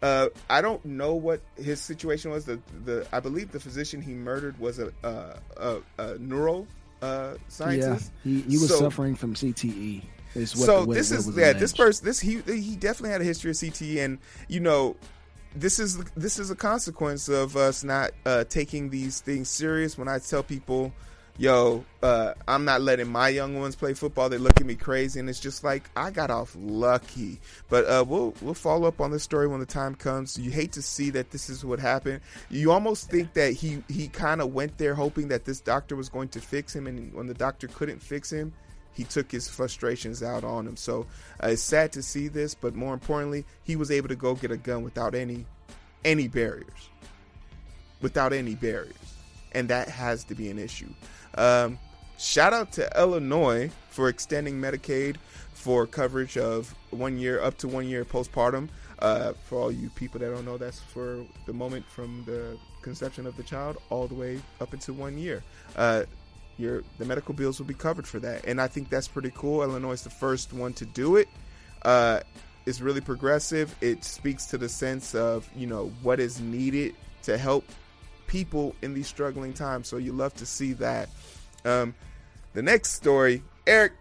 Uh, 0.00 0.28
I 0.48 0.60
don't 0.60 0.84
know 0.84 1.14
what 1.14 1.40
his 1.56 1.80
situation 1.80 2.30
was. 2.30 2.44
The 2.44 2.60
the 2.84 3.04
I 3.12 3.18
believe 3.18 3.50
the 3.50 3.58
physician 3.58 4.00
he 4.00 4.12
murdered 4.12 4.56
was 4.60 4.78
a 4.78 4.92
a, 5.56 5.78
a 5.98 6.18
neuro 6.18 6.68
uh, 7.02 7.34
scientist. 7.48 8.12
Yeah, 8.22 8.32
he, 8.32 8.40
he 8.42 8.58
was 8.58 8.68
so, 8.68 8.78
suffering 8.78 9.16
from 9.16 9.34
CTE 9.34 10.04
so 10.46 10.84
the, 10.84 10.94
this 10.94 11.10
is 11.10 11.28
yeah, 11.36 11.52
this 11.52 11.72
person 11.72 12.04
this 12.04 12.20
he 12.20 12.40
he 12.46 12.76
definitely 12.76 13.10
had 13.10 13.20
a 13.20 13.24
history 13.24 13.50
of 13.50 13.56
CTE, 13.56 14.04
and 14.04 14.18
you 14.48 14.60
know, 14.60 14.96
this 15.54 15.78
is 15.78 15.98
this 16.14 16.38
is 16.38 16.50
a 16.50 16.56
consequence 16.56 17.28
of 17.28 17.56
us 17.56 17.84
not 17.84 18.12
uh, 18.26 18.44
taking 18.44 18.90
these 18.90 19.20
things 19.20 19.48
serious. 19.48 19.96
When 19.96 20.08
I 20.08 20.18
tell 20.18 20.42
people, 20.42 20.92
yo, 21.38 21.84
uh, 22.02 22.34
I'm 22.46 22.64
not 22.64 22.82
letting 22.82 23.10
my 23.10 23.28
young 23.28 23.58
ones 23.58 23.74
play 23.74 23.94
football. 23.94 24.28
They 24.28 24.38
look 24.38 24.60
at 24.60 24.66
me 24.66 24.74
crazy, 24.74 25.18
and 25.20 25.28
it's 25.28 25.40
just 25.40 25.64
like 25.64 25.90
I 25.96 26.10
got 26.10 26.30
off 26.30 26.54
lucky. 26.58 27.40
But 27.68 27.86
uh, 27.86 28.04
we'll 28.06 28.34
we'll 28.42 28.54
follow 28.54 28.86
up 28.86 29.00
on 29.00 29.10
this 29.10 29.22
story 29.22 29.46
when 29.46 29.60
the 29.60 29.66
time 29.66 29.94
comes. 29.94 30.38
You 30.38 30.50
hate 30.50 30.72
to 30.72 30.82
see 30.82 31.10
that 31.10 31.30
this 31.30 31.48
is 31.48 31.64
what 31.64 31.78
happened. 31.78 32.20
You 32.50 32.72
almost 32.72 33.10
think 33.10 33.32
that 33.34 33.52
he 33.52 33.82
he 33.88 34.08
kind 34.08 34.40
of 34.40 34.52
went 34.52 34.76
there 34.78 34.94
hoping 34.94 35.28
that 35.28 35.44
this 35.44 35.60
doctor 35.60 35.96
was 35.96 36.08
going 36.08 36.28
to 36.30 36.40
fix 36.40 36.74
him, 36.74 36.86
and 36.86 37.12
when 37.14 37.26
the 37.26 37.34
doctor 37.34 37.68
couldn't 37.68 38.02
fix 38.02 38.30
him, 38.30 38.52
he 38.98 39.04
took 39.04 39.30
his 39.30 39.48
frustrations 39.48 40.24
out 40.24 40.42
on 40.42 40.66
him. 40.66 40.76
So 40.76 41.06
uh, 41.40 41.50
it's 41.50 41.62
sad 41.62 41.92
to 41.92 42.02
see 42.02 42.26
this, 42.26 42.56
but 42.56 42.74
more 42.74 42.92
importantly, 42.92 43.44
he 43.62 43.76
was 43.76 43.92
able 43.92 44.08
to 44.08 44.16
go 44.16 44.34
get 44.34 44.50
a 44.50 44.56
gun 44.56 44.82
without 44.82 45.14
any 45.14 45.46
any 46.04 46.26
barriers, 46.26 46.90
without 48.02 48.32
any 48.32 48.56
barriers, 48.56 49.14
and 49.52 49.68
that 49.68 49.88
has 49.88 50.24
to 50.24 50.34
be 50.34 50.50
an 50.50 50.58
issue. 50.58 50.92
Um, 51.36 51.78
shout 52.18 52.52
out 52.52 52.72
to 52.72 52.90
Illinois 52.98 53.70
for 53.90 54.08
extending 54.08 54.60
Medicaid 54.60 55.16
for 55.54 55.86
coverage 55.86 56.36
of 56.36 56.74
one 56.90 57.18
year 57.18 57.40
up 57.40 57.56
to 57.58 57.68
one 57.68 57.86
year 57.86 58.04
postpartum. 58.04 58.68
Uh, 58.98 59.32
for 59.44 59.60
all 59.60 59.70
you 59.70 59.90
people 59.90 60.18
that 60.18 60.28
don't 60.28 60.44
know, 60.44 60.58
that's 60.58 60.80
for 60.80 61.24
the 61.46 61.52
moment 61.52 61.86
from 61.86 62.24
the 62.26 62.58
conception 62.82 63.26
of 63.28 63.36
the 63.36 63.44
child 63.44 63.76
all 63.90 64.08
the 64.08 64.14
way 64.14 64.40
up 64.60 64.74
into 64.74 64.92
one 64.92 65.16
year. 65.16 65.40
Uh, 65.76 66.02
your 66.58 66.82
the 66.98 67.04
medical 67.04 67.34
bills 67.34 67.58
will 67.58 67.66
be 67.66 67.74
covered 67.74 68.06
for 68.06 68.18
that. 68.20 68.44
And 68.46 68.60
I 68.60 68.66
think 68.66 68.90
that's 68.90 69.08
pretty 69.08 69.32
cool. 69.34 69.62
Illinois 69.62 69.92
is 69.92 70.02
the 70.02 70.10
first 70.10 70.52
one 70.52 70.72
to 70.74 70.84
do 70.86 71.16
it. 71.16 71.28
Uh, 71.82 72.20
it's 72.66 72.80
really 72.80 73.00
progressive. 73.00 73.74
It 73.80 74.04
speaks 74.04 74.46
to 74.46 74.58
the 74.58 74.68
sense 74.68 75.14
of 75.14 75.48
you 75.56 75.66
know 75.66 75.92
what 76.02 76.20
is 76.20 76.40
needed 76.40 76.94
to 77.22 77.38
help 77.38 77.64
people 78.26 78.74
in 78.82 78.92
these 78.94 79.06
struggling 79.06 79.52
times. 79.54 79.88
So 79.88 79.96
you 79.96 80.12
love 80.12 80.34
to 80.34 80.46
see 80.46 80.74
that. 80.74 81.08
Um, 81.64 81.94
the 82.54 82.62
next 82.62 82.92
story, 82.92 83.42
Eric. 83.66 83.92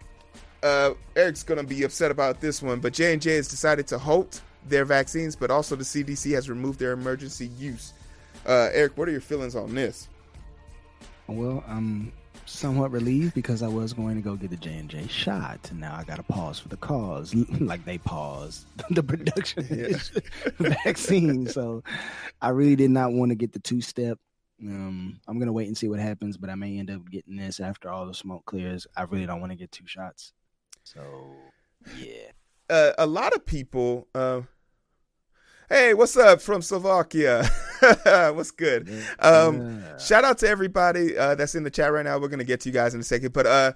Uh, 0.63 0.95
Eric's 1.15 1.43
gonna 1.43 1.63
be 1.63 1.83
upset 1.83 2.09
about 2.09 2.41
this 2.41 2.63
one, 2.63 2.79
but 2.79 2.91
J 2.91 3.13
and 3.13 3.21
J 3.21 3.35
has 3.35 3.47
decided 3.47 3.85
to 3.87 3.99
halt 3.99 4.41
their 4.67 4.85
vaccines, 4.85 5.35
but 5.35 5.51
also 5.51 5.75
the 5.75 5.83
CDC 5.83 6.33
has 6.33 6.49
removed 6.49 6.79
their 6.79 6.91
emergency 6.91 7.47
use 7.57 7.93
Uh, 8.45 8.69
Eric, 8.73 8.97
what 8.97 9.07
are 9.07 9.11
your 9.11 9.21
feelings 9.21 9.55
on 9.55 9.75
this? 9.75 10.07
Well, 11.27 11.63
I'm 11.67 12.11
somewhat 12.47 12.91
relieved 12.91 13.33
because 13.35 13.61
I 13.61 13.67
was 13.67 13.93
going 13.93 14.15
to 14.15 14.21
go 14.21 14.35
get 14.35 14.49
the 14.49 14.57
J 14.57 14.77
and 14.77 14.89
J 14.89 15.07
shot, 15.07 15.59
and 15.69 15.79
now 15.79 15.95
I 15.95 16.03
got 16.03 16.17
to 16.17 16.23
pause 16.23 16.59
for 16.59 16.69
the 16.69 16.77
cause, 16.77 17.35
like 17.59 17.85
they 17.85 17.97
paused 17.97 18.65
the 18.89 19.03
production 19.03 19.67
this 19.69 20.11
vaccine. 20.57 21.47
So 21.47 21.83
I 22.41 22.49
really 22.49 22.75
did 22.75 22.91
not 22.91 23.13
want 23.13 23.29
to 23.29 23.35
get 23.35 23.53
the 23.53 23.59
two 23.59 23.81
step. 23.81 24.17
Um, 24.59 25.19
I'm 25.27 25.37
gonna 25.37 25.53
wait 25.53 25.67
and 25.67 25.77
see 25.77 25.87
what 25.87 25.99
happens, 25.99 26.35
but 26.35 26.49
I 26.49 26.55
may 26.55 26.79
end 26.79 26.89
up 26.89 27.07
getting 27.11 27.35
this 27.35 27.59
after 27.59 27.89
all 27.89 28.07
the 28.07 28.13
smoke 28.13 28.45
clears. 28.45 28.87
I 28.95 29.03
really 29.03 29.27
don't 29.27 29.39
want 29.39 29.51
to 29.51 29.57
get 29.57 29.71
two 29.71 29.85
shots. 29.85 30.33
So 30.83 31.01
yeah, 31.99 32.31
uh, 32.69 32.93
a 32.97 33.05
lot 33.05 33.35
of 33.35 33.45
people. 33.45 34.07
Uh, 34.15 34.41
hey, 35.69 35.93
what's 35.93 36.15
up 36.15 36.41
from 36.41 36.61
Slovakia? 36.61 37.47
what's 38.33 38.51
good? 38.51 38.89
Um, 39.19 39.81
yeah. 39.81 39.97
Shout 39.97 40.23
out 40.23 40.37
to 40.39 40.47
everybody 40.47 41.17
uh, 41.17 41.35
that's 41.35 41.55
in 41.55 41.63
the 41.63 41.69
chat 41.69 41.91
right 41.91 42.05
now. 42.05 42.17
We're 42.19 42.29
gonna 42.29 42.43
get 42.43 42.61
to 42.61 42.69
you 42.69 42.73
guys 42.73 42.93
in 42.93 43.01
a 43.01 43.03
second, 43.03 43.33
but 43.33 43.45
uh, 43.45 43.73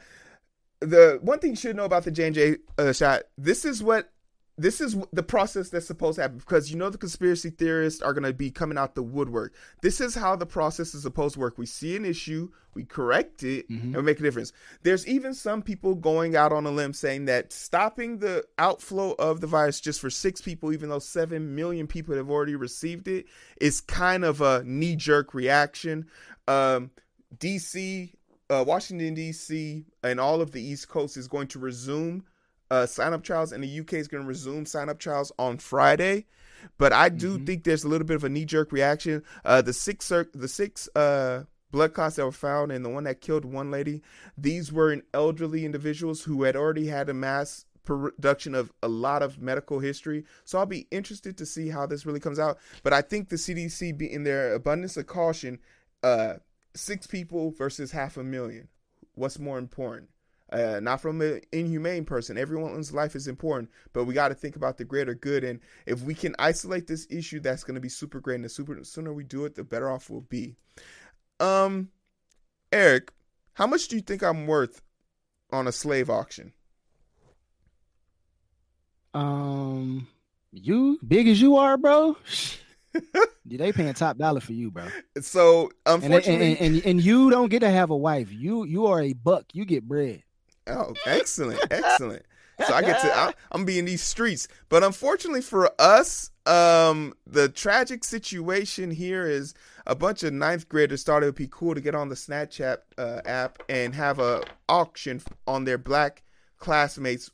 the 0.80 1.20
one 1.22 1.40
thing 1.40 1.52
you 1.52 1.56
should 1.56 1.76
know 1.76 1.86
about 1.86 2.04
the 2.04 2.12
J 2.12 2.28
and 2.28 2.36
J 2.36 2.56
uh, 2.78 2.94
shot. 2.94 3.24
This 3.38 3.66
is 3.66 3.84
what 3.84 4.11
this 4.58 4.82
is 4.82 4.98
the 5.14 5.24
process 5.24 5.70
that's 5.70 5.88
supposed 5.88 6.18
to 6.18 6.24
happen 6.24 6.38
because 6.38 6.70
you 6.70 6.78
know 6.78 6.90
the 6.90 6.98
conspiracy 6.98 7.50
theorists 7.50 8.02
are 8.02 8.14
going 8.14 8.24
to 8.24 8.34
be 8.34 8.52
coming 8.52 8.78
out 8.78 8.96
the 8.96 9.04
woodwork. 9.04 9.54
This 9.82 10.02
is 10.02 10.14
how 10.14 10.36
the 10.36 10.46
process 10.46 10.94
is 10.94 11.04
supposed 11.04 11.36
to 11.36 11.40
work. 11.40 11.58
We 11.58 11.66
see 11.66 11.96
an 11.96 12.06
issue, 12.06 12.50
we 12.74 12.84
correct 12.84 13.44
it, 13.44 13.70
mm-hmm. 13.70 13.88
and 13.88 13.96
we 13.96 14.02
make 14.04 14.20
a 14.20 14.24
difference. 14.24 14.52
There's 14.84 15.08
even 15.08 15.34
some 15.34 15.62
people 15.62 15.96
going 15.96 16.36
out 16.36 16.52
on 16.52 16.66
a 16.66 16.72
limb 16.72 16.94
saying 16.94 17.26
that 17.26 17.52
stopping 17.52 18.20
the 18.20 18.44
outflow 18.58 19.14
of 19.14 19.42
the 19.42 19.48
virus 19.48 19.80
just 19.80 20.02
for 20.02 20.10
six 20.10 20.42
people, 20.42 20.74
even 20.74 20.90
though 20.90 21.00
seven 21.00 21.56
million 21.56 21.88
people 21.88 22.16
have 22.16 22.30
already 22.30 22.56
received 22.56 23.08
it, 23.08 23.26
is 23.60 23.82
kind 23.82 24.26
of 24.26 24.42
a 24.42 24.64
knee 24.66 24.96
jerk 24.96 25.34
reaction. 25.34 26.06
Um, 26.48 26.92
DC, 27.38 28.14
uh, 28.50 28.64
Washington, 28.68 29.14
D.C., 29.14 29.86
and 30.04 30.20
all 30.20 30.42
of 30.42 30.52
the 30.52 30.62
East 30.62 30.90
Coast 30.90 31.16
is 31.16 31.28
going 31.28 31.48
to 31.48 31.60
resume 31.60 32.26
uh, 32.72 32.86
sign 32.86 33.14
up 33.14 33.22
trials, 33.22 33.52
and 33.52 33.62
the 33.62 33.80
UK 33.82 33.94
is 33.96 34.08
going 34.08 34.24
to 34.24 34.28
resume 34.28 34.66
sign 34.66 34.88
up 34.88 34.98
trials 34.98 35.32
on 35.38 35.58
Friday. 35.58 36.26
But 36.78 36.94
I 36.94 37.10
do 37.10 37.36
mm-hmm. 37.36 37.46
think 37.46 37.64
there's 37.64 37.84
a 37.84 37.90
little 37.90 38.08
bit 38.08 38.16
of 38.16 38.24
a 38.24 38.30
knee 38.30 38.46
jerk 38.46 38.72
reaction. 38.72 39.24
Uh, 39.44 39.62
the 39.62 39.74
six 39.74 40.08
the 40.08 40.48
six 40.48 40.88
uh, 40.96 41.44
blood 41.72 41.94
clots 41.94 42.16
that 42.16 42.26
were 42.26 42.32
found, 42.32 42.72
and 42.72 42.86
the 42.86 42.90
one 42.90 43.04
that 43.04 43.20
killed 43.20 43.44
one 43.44 43.72
lady, 43.72 44.02
these 44.38 44.72
were 44.72 44.92
in 44.94 45.04
elderly 45.14 45.66
individuals 45.66 46.24
who 46.24 46.44
had 46.44 46.56
already 46.56 46.88
had 46.88 47.10
a 47.10 47.14
mass 47.14 47.66
production 47.84 48.56
of 48.56 48.72
a 48.82 48.88
lot 48.88 49.22
of 49.22 49.42
medical 49.42 49.80
history. 49.80 50.24
So 50.46 50.58
I'll 50.58 50.66
be 50.66 50.88
interested 50.92 51.38
to 51.40 51.46
see 51.46 51.68
how 51.68 51.88
this 51.88 52.06
really 52.06 52.20
comes 52.22 52.40
out. 52.40 52.58
But 52.84 52.94
I 52.94 53.02
think 53.02 53.28
the 53.28 53.36
CDC, 53.36 53.98
be 53.98 54.12
in 54.12 54.24
their 54.24 54.54
abundance 54.54 54.96
of 54.96 55.08
caution, 55.08 55.60
uh, 56.04 56.36
six 56.74 57.06
people 57.06 57.52
versus 57.52 57.92
half 57.92 58.16
a 58.16 58.24
million. 58.24 58.70
What's 59.16 59.40
more 59.40 59.58
important? 59.58 60.11
Uh, 60.52 60.80
not 60.82 61.02
from 61.02 61.22
an 61.22 61.42
inhumane 61.52 62.06
person. 62.06 62.38
Everyone's 62.38 62.94
life 62.94 63.16
is 63.16 63.28
important, 63.28 63.70
but 63.94 64.06
we 64.06 64.14
got 64.14 64.30
to 64.30 64.36
think 64.36 64.56
about 64.56 64.78
the 64.78 64.86
greater 64.86 65.16
good. 65.16 65.44
And 65.44 65.60
if 65.86 66.02
we 66.02 66.14
can 66.14 66.36
isolate 66.40 66.88
this 66.88 67.08
issue, 67.10 67.40
that's 67.40 67.64
going 67.64 67.76
to 67.76 67.82
be 67.82 67.90
super 67.90 68.20
great. 68.20 68.36
And 68.36 68.46
the 68.46 68.50
super 68.50 68.78
sooner 68.84 69.14
we 69.14 69.24
do 69.24 69.46
it, 69.46 69.56
the 69.56 69.64
better 69.64 69.90
off 69.90 70.10
we'll 70.10 70.22
be. 70.22 70.56
Um, 71.40 71.90
Eric, 72.72 73.12
how 73.54 73.68
much 73.68 73.88
do 73.88 73.96
you 73.96 74.02
think 74.02 74.24
I'm 74.24 74.48
worth 74.48 74.82
on 75.52 75.68
a 75.68 75.72
slave 75.72 76.10
auction? 76.10 76.54
Um, 79.14 80.08
you 80.52 81.00
big 81.06 81.28
as 81.28 81.42
you 81.42 81.58
are, 81.58 81.78
bro. 81.78 82.18
they 83.46 83.72
paying 83.72 83.94
top 83.94 84.18
dollar 84.18 84.40
for 84.40 84.54
you, 84.54 84.72
bro. 84.72 84.88
So 85.22 85.72
unfortunately, 85.86 86.52
and, 86.52 86.60
and, 86.60 86.76
and, 86.76 86.86
and, 86.86 87.02
you 87.04 87.30
don't 87.30 87.50
get 87.50 87.60
to 87.60 87.70
have 87.70 87.90
a 87.90 87.98
wife. 87.98 88.32
You 88.32 88.64
you 88.64 88.86
are 88.88 89.02
a 89.02 89.14
buck. 89.14 89.46
You 89.54 89.66
get 89.66 89.88
bread. 89.88 90.24
Oh, 90.68 90.94
excellent, 91.06 91.60
excellent. 91.72 92.26
So 92.68 92.74
I 92.74 92.82
get 92.82 93.02
to 93.02 93.16
I, 93.16 93.34
am 93.54 93.66
be 93.66 93.80
in 93.80 93.86
these 93.86 94.04
streets, 94.04 94.48
but 94.70 94.84
unfortunately 94.84 95.42
for 95.42 95.72
us, 95.80 96.32
um, 96.46 97.14
the 97.26 97.50
tragic 97.50 98.04
situation 98.04 98.92
here 98.92 99.28
is 99.28 99.54
a 99.88 99.96
bunch 99.96 100.24
of 100.24 100.34
ninth 100.34 100.70
graders 100.70 101.04
thought 101.04 101.24
it 101.24 101.28
would 101.28 101.36
be 101.36 101.50
cool 101.50 101.74
to 101.76 101.82
get 101.82 101.96
on 101.96 102.10
the 102.10 102.16
Snapchat 102.16 102.78
uh, 102.98 103.22
app 103.26 103.62
and 103.70 103.96
have 103.96 104.20
a 104.20 104.44
auction 104.70 105.22
on 105.48 105.66
their 105.66 105.78
black 105.78 106.24
classmates 106.58 107.32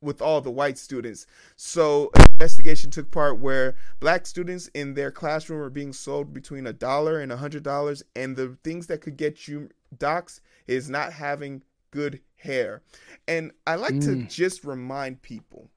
with 0.00 0.22
all 0.22 0.40
the 0.40 0.50
white 0.50 0.78
students. 0.78 1.26
So 1.56 2.10
an 2.14 2.24
investigation 2.32 2.90
took 2.90 3.10
part 3.10 3.40
where 3.40 3.74
black 3.98 4.26
students 4.26 4.68
in 4.68 4.94
their 4.94 5.10
classroom 5.10 5.58
were 5.58 5.70
being 5.70 5.92
sold 5.92 6.32
between 6.32 6.66
a 6.66 6.72
dollar 6.72 7.20
and 7.20 7.32
a 7.32 7.36
hundred 7.36 7.64
dollars, 7.64 8.02
and 8.14 8.36
the 8.36 8.56
things 8.62 8.86
that 8.86 9.00
could 9.00 9.16
get 9.16 9.48
you 9.48 9.70
docs 9.96 10.40
is 10.66 10.88
not 10.88 11.12
having 11.12 11.62
good 11.90 12.20
hair. 12.36 12.82
And 13.26 13.52
I 13.66 13.76
like 13.76 13.94
mm. 13.94 14.04
to 14.04 14.22
just 14.24 14.64
remind 14.64 15.22
people 15.22 15.70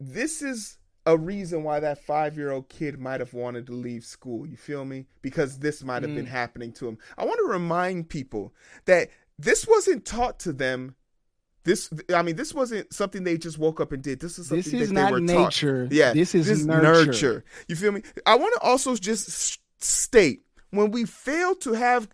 this 0.00 0.42
is 0.42 0.78
a 1.06 1.16
reason 1.16 1.62
why 1.62 1.80
that 1.80 1.98
five 1.98 2.36
year 2.36 2.50
old 2.50 2.68
kid 2.68 2.98
might 2.98 3.20
have 3.20 3.34
wanted 3.34 3.66
to 3.66 3.72
leave 3.72 4.04
school. 4.04 4.46
You 4.46 4.56
feel 4.56 4.84
me? 4.84 5.06
Because 5.22 5.58
this 5.58 5.84
might 5.84 6.02
have 6.02 6.12
mm. 6.12 6.16
been 6.16 6.26
happening 6.26 6.72
to 6.74 6.88
him. 6.88 6.98
I 7.18 7.24
want 7.24 7.38
to 7.44 7.52
remind 7.52 8.08
people 8.08 8.54
that 8.86 9.10
this 9.38 9.66
wasn't 9.66 10.04
taught 10.04 10.38
to 10.40 10.52
them. 10.52 10.94
This, 11.64 11.90
I 12.14 12.20
mean, 12.20 12.36
this 12.36 12.52
wasn't 12.52 12.92
something 12.92 13.24
they 13.24 13.38
just 13.38 13.58
woke 13.58 13.80
up 13.80 13.92
and 13.92 14.02
did. 14.02 14.20
This 14.20 14.38
is 14.38 14.48
something 14.48 14.70
this 14.72 14.82
is 14.82 14.92
that 14.92 15.06
they 15.06 15.12
were 15.12 15.20
nature. 15.20 15.84
taught. 15.84 15.92
Yeah, 15.92 16.12
this 16.12 16.34
is, 16.34 16.46
this 16.46 16.60
is 16.60 16.66
nurture. 16.66 17.06
nurture. 17.06 17.44
You 17.68 17.76
feel 17.76 17.92
me? 17.92 18.02
I 18.26 18.36
want 18.36 18.54
to 18.54 18.60
also 18.60 18.94
just 18.96 19.58
state 19.82 20.42
when 20.70 20.90
we 20.90 21.04
fail 21.04 21.54
to 21.56 21.72
have 21.72 22.08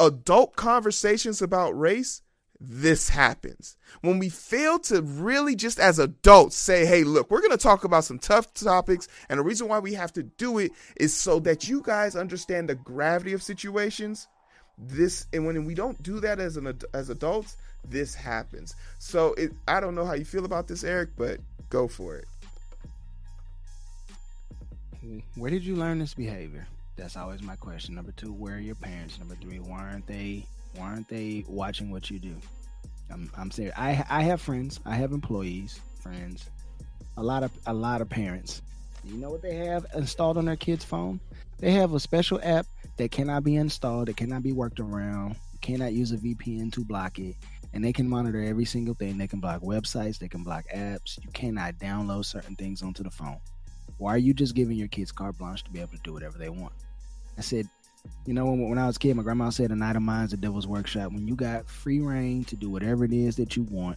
adult 0.00 0.56
conversations 0.56 1.42
about 1.42 1.78
race, 1.78 2.22
this 2.58 3.08
happens. 3.08 3.76
When 4.02 4.18
we 4.18 4.28
fail 4.28 4.78
to 4.80 5.00
really 5.00 5.54
just 5.54 5.78
as 5.78 5.98
adults 5.98 6.56
say, 6.56 6.84
hey, 6.84 7.04
look, 7.04 7.30
we're 7.30 7.40
going 7.40 7.52
to 7.52 7.56
talk 7.56 7.84
about 7.84 8.04
some 8.04 8.18
tough 8.18 8.52
topics. 8.52 9.08
And 9.28 9.38
the 9.38 9.44
reason 9.44 9.68
why 9.68 9.78
we 9.78 9.94
have 9.94 10.12
to 10.14 10.22
do 10.22 10.58
it 10.58 10.72
is 10.96 11.14
so 11.14 11.38
that 11.40 11.68
you 11.68 11.82
guys 11.82 12.16
understand 12.16 12.68
the 12.68 12.74
gravity 12.74 13.32
of 13.32 13.42
situations. 13.42 14.28
This, 14.76 15.26
and 15.32 15.46
when 15.46 15.64
we 15.64 15.74
don't 15.74 16.02
do 16.02 16.20
that 16.20 16.40
as 16.40 16.56
an 16.56 16.78
as 16.94 17.10
adults, 17.10 17.56
this 17.86 18.14
happens. 18.14 18.74
So 18.98 19.34
it, 19.34 19.52
I 19.68 19.80
don't 19.80 19.94
know 19.94 20.06
how 20.06 20.14
you 20.14 20.24
feel 20.24 20.44
about 20.44 20.68
this, 20.68 20.84
Eric, 20.84 21.10
but 21.16 21.38
go 21.68 21.88
for 21.88 22.16
it. 22.16 22.26
Where 25.34 25.50
did 25.50 25.64
you 25.64 25.76
learn 25.76 25.98
this 25.98 26.14
behavior? 26.14 26.66
That's 27.00 27.16
always 27.16 27.42
my 27.42 27.56
question. 27.56 27.94
Number 27.94 28.12
two, 28.12 28.30
where 28.30 28.56
are 28.56 28.60
your 28.60 28.74
parents? 28.74 29.18
Number 29.18 29.34
three, 29.34 29.58
why 29.58 29.78
aren't 29.78 30.06
they 30.06 30.44
why 30.76 30.88
aren't 30.88 31.08
they 31.08 31.44
watching 31.48 31.90
what 31.90 32.10
you 32.10 32.18
do? 32.18 32.36
I'm 33.10 33.30
I'm 33.38 33.50
serious. 33.50 33.74
I 33.76 34.04
I 34.10 34.22
have 34.22 34.42
friends. 34.42 34.80
I 34.84 34.96
have 34.96 35.12
employees, 35.12 35.80
friends, 36.02 36.50
a 37.16 37.22
lot 37.22 37.42
of 37.42 37.52
a 37.66 37.72
lot 37.72 38.02
of 38.02 38.10
parents. 38.10 38.60
You 39.02 39.16
know 39.16 39.30
what 39.30 39.40
they 39.40 39.54
have 39.54 39.86
installed 39.96 40.36
on 40.36 40.44
their 40.44 40.56
kid's 40.56 40.84
phone? 40.84 41.20
They 41.58 41.72
have 41.72 41.94
a 41.94 42.00
special 42.00 42.38
app 42.42 42.66
that 42.98 43.10
cannot 43.10 43.44
be 43.44 43.56
installed, 43.56 44.08
that 44.08 44.18
cannot 44.18 44.42
be 44.42 44.52
worked 44.52 44.78
around, 44.78 45.36
cannot 45.62 45.94
use 45.94 46.12
a 46.12 46.18
VPN 46.18 46.70
to 46.74 46.84
block 46.84 47.18
it, 47.18 47.34
and 47.72 47.82
they 47.82 47.94
can 47.94 48.06
monitor 48.06 48.42
every 48.44 48.66
single 48.66 48.94
thing. 48.94 49.16
They 49.16 49.26
can 49.26 49.40
block 49.40 49.62
websites, 49.62 50.18
they 50.18 50.28
can 50.28 50.42
block 50.42 50.66
apps. 50.74 51.18
You 51.24 51.30
cannot 51.32 51.78
download 51.78 52.26
certain 52.26 52.56
things 52.56 52.82
onto 52.82 53.02
the 53.02 53.10
phone. 53.10 53.38
Why 53.96 54.14
are 54.14 54.18
you 54.18 54.34
just 54.34 54.54
giving 54.54 54.76
your 54.76 54.88
kids 54.88 55.10
carte 55.12 55.38
blanche 55.38 55.64
to 55.64 55.70
be 55.70 55.80
able 55.80 55.92
to 55.92 56.02
do 56.04 56.12
whatever 56.12 56.36
they 56.36 56.50
want? 56.50 56.74
I 57.40 57.42
said, 57.42 57.66
you 58.26 58.34
know, 58.34 58.44
when, 58.44 58.68
when 58.68 58.76
I 58.76 58.86
was 58.86 58.96
a 58.96 58.98
kid, 58.98 59.16
my 59.16 59.22
grandma 59.22 59.48
said, 59.48 59.70
"A 59.70 59.74
night 59.74 59.96
of 59.96 60.02
mine's 60.02 60.34
a 60.34 60.36
devil's 60.36 60.66
workshop." 60.66 61.10
When 61.10 61.26
you 61.26 61.34
got 61.34 61.66
free 61.66 61.98
reign 62.00 62.44
to 62.44 62.54
do 62.56 62.68
whatever 62.68 63.06
it 63.06 63.14
is 63.14 63.36
that 63.36 63.56
you 63.56 63.62
want, 63.62 63.96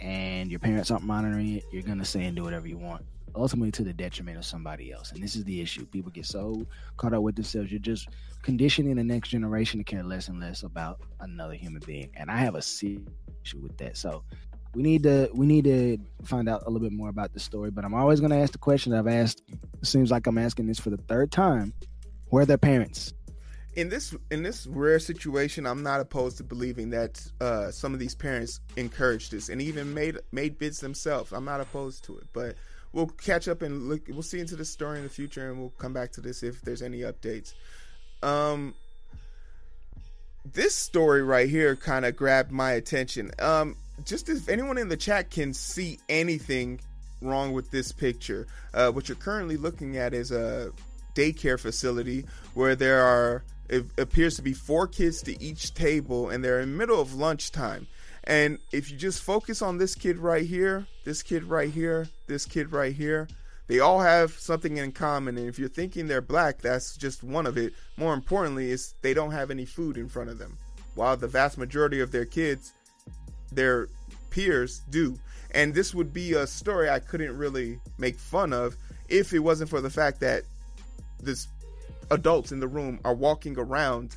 and 0.00 0.50
your 0.50 0.58
parents 0.58 0.90
aren't 0.90 1.04
monitoring 1.04 1.58
it, 1.58 1.64
you're 1.70 1.84
gonna 1.84 2.04
say 2.04 2.24
and 2.24 2.34
do 2.34 2.42
whatever 2.42 2.66
you 2.66 2.78
want, 2.78 3.04
ultimately 3.36 3.70
to 3.70 3.84
the 3.84 3.92
detriment 3.92 4.38
of 4.38 4.44
somebody 4.44 4.90
else. 4.90 5.12
And 5.12 5.22
this 5.22 5.36
is 5.36 5.44
the 5.44 5.60
issue: 5.60 5.86
people 5.86 6.10
get 6.10 6.26
so 6.26 6.66
caught 6.96 7.14
up 7.14 7.22
with 7.22 7.36
themselves. 7.36 7.70
You're 7.70 7.78
just 7.78 8.08
conditioning 8.42 8.96
the 8.96 9.04
next 9.04 9.28
generation 9.28 9.78
to 9.78 9.84
care 9.84 10.02
less 10.02 10.26
and 10.26 10.40
less 10.40 10.64
about 10.64 11.00
another 11.20 11.54
human 11.54 11.80
being. 11.86 12.10
And 12.16 12.28
I 12.28 12.38
have 12.38 12.56
a 12.56 12.62
serious 12.62 13.06
issue 13.44 13.60
with 13.60 13.78
that. 13.78 13.96
So 13.96 14.24
we 14.74 14.82
need 14.82 15.04
to 15.04 15.30
we 15.32 15.46
need 15.46 15.62
to 15.66 15.96
find 16.24 16.48
out 16.48 16.64
a 16.66 16.70
little 16.70 16.88
bit 16.88 16.96
more 16.96 17.08
about 17.08 17.34
the 17.34 17.38
story. 17.38 17.70
But 17.70 17.84
I'm 17.84 17.94
always 17.94 18.18
going 18.18 18.32
to 18.32 18.38
ask 18.38 18.50
the 18.50 18.58
question 18.58 18.92
I've 18.94 19.06
asked. 19.06 19.44
It 19.48 19.86
seems 19.86 20.10
like 20.10 20.26
I'm 20.26 20.38
asking 20.38 20.66
this 20.66 20.80
for 20.80 20.90
the 20.90 20.96
third 20.96 21.30
time 21.30 21.72
where 22.32 22.46
their 22.46 22.56
parents? 22.56 23.12
In 23.74 23.90
this 23.90 24.14
in 24.30 24.42
this 24.42 24.66
rare 24.66 24.98
situation, 24.98 25.66
I'm 25.66 25.82
not 25.82 26.00
opposed 26.00 26.38
to 26.38 26.44
believing 26.44 26.88
that 26.90 27.22
uh, 27.40 27.70
some 27.70 27.92
of 27.92 28.00
these 28.00 28.14
parents 28.14 28.60
encouraged 28.76 29.32
this 29.32 29.50
and 29.50 29.60
even 29.60 29.92
made 29.92 30.18
made 30.32 30.58
bids 30.58 30.80
themselves. 30.80 31.32
I'm 31.32 31.44
not 31.44 31.60
opposed 31.60 32.04
to 32.04 32.16
it, 32.16 32.26
but 32.32 32.56
we'll 32.92 33.06
catch 33.06 33.48
up 33.48 33.60
and 33.60 33.88
look. 33.88 34.08
We'll 34.08 34.22
see 34.22 34.40
into 34.40 34.56
this 34.56 34.70
story 34.70 34.96
in 34.96 35.04
the 35.04 35.10
future, 35.10 35.50
and 35.50 35.58
we'll 35.58 35.74
come 35.76 35.92
back 35.92 36.10
to 36.12 36.22
this 36.22 36.42
if 36.42 36.62
there's 36.62 36.80
any 36.80 37.00
updates. 37.00 37.52
Um, 38.22 38.74
this 40.50 40.74
story 40.74 41.22
right 41.22 41.48
here 41.48 41.76
kind 41.76 42.06
of 42.06 42.16
grabbed 42.16 42.50
my 42.50 42.72
attention. 42.72 43.30
Um, 43.40 43.76
just 44.04 44.30
if 44.30 44.48
anyone 44.48 44.78
in 44.78 44.88
the 44.88 44.96
chat 44.96 45.30
can 45.30 45.52
see 45.52 45.98
anything 46.08 46.80
wrong 47.20 47.52
with 47.52 47.70
this 47.70 47.92
picture, 47.92 48.46
uh, 48.72 48.90
what 48.90 49.08
you're 49.08 49.16
currently 49.16 49.58
looking 49.58 49.98
at 49.98 50.14
is 50.14 50.30
a 50.30 50.72
daycare 51.14 51.58
facility 51.58 52.24
where 52.54 52.74
there 52.74 53.02
are 53.02 53.44
it 53.68 53.86
appears 53.96 54.36
to 54.36 54.42
be 54.42 54.52
four 54.52 54.86
kids 54.86 55.22
to 55.22 55.42
each 55.42 55.72
table 55.72 56.28
and 56.28 56.44
they're 56.44 56.60
in 56.60 56.76
middle 56.76 57.00
of 57.00 57.14
lunchtime. 57.14 57.86
And 58.24 58.58
if 58.70 58.90
you 58.90 58.98
just 58.98 59.22
focus 59.22 59.62
on 59.62 59.78
this 59.78 59.94
kid 59.94 60.18
right 60.18 60.44
here 60.44 60.86
this 61.04 61.22
kid 61.22 61.44
right 61.44 61.70
here 61.70 62.08
this 62.26 62.44
kid 62.44 62.72
right 62.72 62.94
here 62.94 63.28
they 63.68 63.80
all 63.80 64.00
have 64.00 64.32
something 64.32 64.76
in 64.76 64.92
common. 64.92 65.38
And 65.38 65.48
if 65.48 65.58
you're 65.58 65.68
thinking 65.68 66.06
they're 66.06 66.20
black 66.20 66.60
that's 66.60 66.96
just 66.96 67.22
one 67.22 67.46
of 67.46 67.56
it. 67.56 67.72
More 67.96 68.14
importantly 68.14 68.70
is 68.70 68.94
they 69.02 69.14
don't 69.14 69.32
have 69.32 69.50
any 69.50 69.64
food 69.64 69.96
in 69.96 70.08
front 70.08 70.30
of 70.30 70.38
them. 70.38 70.58
While 70.94 71.16
the 71.16 71.28
vast 71.28 71.56
majority 71.56 72.00
of 72.00 72.12
their 72.12 72.26
kids 72.26 72.72
their 73.50 73.88
peers 74.30 74.82
do. 74.90 75.18
And 75.52 75.74
this 75.74 75.94
would 75.94 76.12
be 76.12 76.34
a 76.34 76.46
story 76.46 76.90
i 76.90 76.98
couldn't 76.98 77.36
really 77.36 77.80
make 77.98 78.18
fun 78.18 78.52
of 78.52 78.76
if 79.08 79.32
it 79.32 79.40
wasn't 79.40 79.70
for 79.70 79.80
the 79.80 79.90
fact 79.90 80.20
that 80.20 80.44
this 81.22 81.48
adults 82.10 82.52
in 82.52 82.60
the 82.60 82.68
room 82.68 83.00
are 83.04 83.14
walking 83.14 83.58
around 83.58 84.16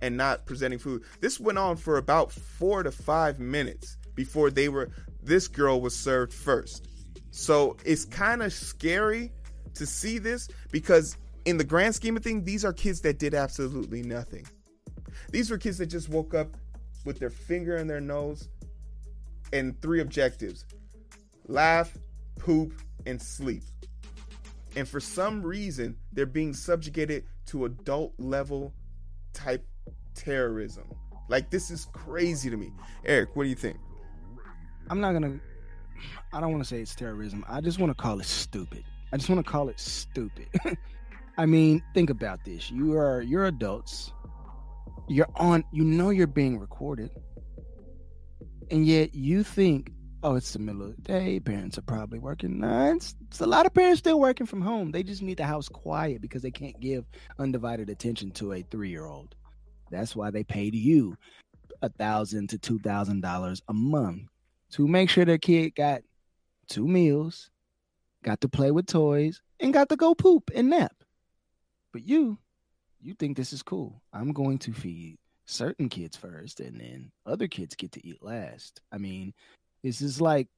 and 0.00 0.16
not 0.16 0.46
presenting 0.46 0.78
food. 0.78 1.02
This 1.20 1.40
went 1.40 1.58
on 1.58 1.76
for 1.76 1.96
about 1.96 2.32
four 2.32 2.82
to 2.82 2.90
five 2.90 3.38
minutes 3.38 3.96
before 4.14 4.50
they 4.50 4.68
were 4.68 4.90
this 5.22 5.48
girl 5.48 5.80
was 5.80 5.94
served 5.94 6.32
first. 6.32 6.88
So 7.30 7.76
it's 7.84 8.04
kind 8.04 8.42
of 8.42 8.52
scary 8.52 9.32
to 9.74 9.86
see 9.86 10.18
this 10.18 10.48
because 10.70 11.16
in 11.44 11.58
the 11.58 11.64
grand 11.64 11.94
scheme 11.94 12.16
of 12.16 12.24
things, 12.24 12.44
these 12.44 12.64
are 12.64 12.72
kids 12.72 13.00
that 13.02 13.18
did 13.18 13.34
absolutely 13.34 14.02
nothing. 14.02 14.46
These 15.30 15.50
were 15.50 15.58
kids 15.58 15.78
that 15.78 15.86
just 15.86 16.08
woke 16.08 16.34
up 16.34 16.56
with 17.04 17.18
their 17.18 17.30
finger 17.30 17.76
in 17.76 17.86
their 17.86 18.00
nose 18.00 18.48
and 19.52 19.80
three 19.80 20.00
objectives 20.00 20.64
laugh, 21.48 21.96
poop, 22.38 22.72
and 23.06 23.20
sleep. 23.20 23.62
And 24.76 24.86
for 24.86 25.00
some 25.00 25.42
reason, 25.42 25.96
they're 26.12 26.26
being 26.26 26.52
subjugated 26.52 27.24
to 27.46 27.64
adult 27.64 28.12
level 28.18 28.74
type 29.32 29.66
terrorism. 30.14 30.84
Like 31.28 31.50
this 31.50 31.70
is 31.70 31.86
crazy 31.92 32.50
to 32.50 32.56
me. 32.56 32.72
Eric, 33.04 33.34
what 33.34 33.44
do 33.44 33.48
you 33.48 33.56
think? 33.56 33.78
I'm 34.90 35.00
not 35.00 35.12
gonna. 35.12 35.40
I 36.32 36.40
don't 36.40 36.52
want 36.52 36.62
to 36.62 36.68
say 36.68 36.80
it's 36.80 36.94
terrorism. 36.94 37.44
I 37.48 37.62
just 37.62 37.78
want 37.78 37.90
to 37.90 38.00
call 38.00 38.20
it 38.20 38.26
stupid. 38.26 38.84
I 39.12 39.16
just 39.16 39.30
want 39.30 39.44
to 39.44 39.50
call 39.50 39.70
it 39.70 39.80
stupid. 39.80 40.48
I 41.38 41.46
mean, 41.46 41.82
think 41.94 42.10
about 42.10 42.44
this. 42.44 42.70
You 42.70 42.96
are 42.98 43.22
you're 43.22 43.46
adults. 43.46 44.12
You're 45.08 45.28
on. 45.36 45.64
You 45.72 45.84
know 45.84 46.10
you're 46.10 46.26
being 46.26 46.58
recorded, 46.58 47.10
and 48.70 48.86
yet 48.86 49.14
you 49.14 49.42
think 49.42 49.90
oh, 50.26 50.34
it's 50.34 50.52
the 50.52 50.58
middle 50.58 50.82
of 50.82 50.96
the 50.96 51.02
day. 51.02 51.38
Parents 51.38 51.78
are 51.78 51.82
probably 51.82 52.18
working. 52.18 52.58
Nah, 52.58 52.90
it's, 52.90 53.14
it's, 53.28 53.40
a 53.40 53.46
lot 53.46 53.64
of 53.64 53.72
parents 53.72 54.00
still 54.00 54.18
working 54.18 54.46
from 54.46 54.60
home. 54.60 54.90
They 54.90 55.04
just 55.04 55.22
need 55.22 55.36
the 55.36 55.44
house 55.44 55.68
quiet 55.68 56.20
because 56.20 56.42
they 56.42 56.50
can't 56.50 56.78
give 56.80 57.04
undivided 57.38 57.88
attention 57.90 58.32
to 58.32 58.52
a 58.52 58.62
three 58.62 58.90
year 58.90 59.06
old. 59.06 59.36
That's 59.90 60.16
why 60.16 60.32
they 60.32 60.42
paid 60.42 60.74
you 60.74 61.16
a 61.80 61.88
thousand 61.88 62.50
to 62.50 62.58
two 62.58 62.80
thousand 62.80 63.20
dollars 63.20 63.62
a 63.68 63.72
month 63.72 64.22
to 64.72 64.88
make 64.88 65.10
sure 65.10 65.24
their 65.24 65.38
kid 65.38 65.76
got 65.76 66.02
two 66.68 66.88
meals, 66.88 67.50
got 68.24 68.40
to 68.40 68.48
play 68.48 68.72
with 68.72 68.86
toys, 68.86 69.40
and 69.60 69.72
got 69.72 69.88
to 69.90 69.96
go 69.96 70.16
poop 70.16 70.50
and 70.56 70.70
nap. 70.70 71.04
But 71.92 72.02
you, 72.04 72.38
you 73.00 73.14
think 73.14 73.36
this 73.36 73.52
is 73.52 73.62
cool. 73.62 74.02
I'm 74.12 74.32
going 74.32 74.58
to 74.58 74.72
feed 74.72 75.18
certain 75.44 75.88
kids 75.88 76.16
first 76.16 76.58
and 76.58 76.80
then 76.80 77.12
other 77.24 77.46
kids 77.46 77.76
get 77.76 77.92
to 77.92 78.04
eat 78.04 78.20
last. 78.20 78.80
I 78.90 78.98
mean, 78.98 79.32
it's 79.86 80.00
just 80.00 80.20
like 80.20 80.48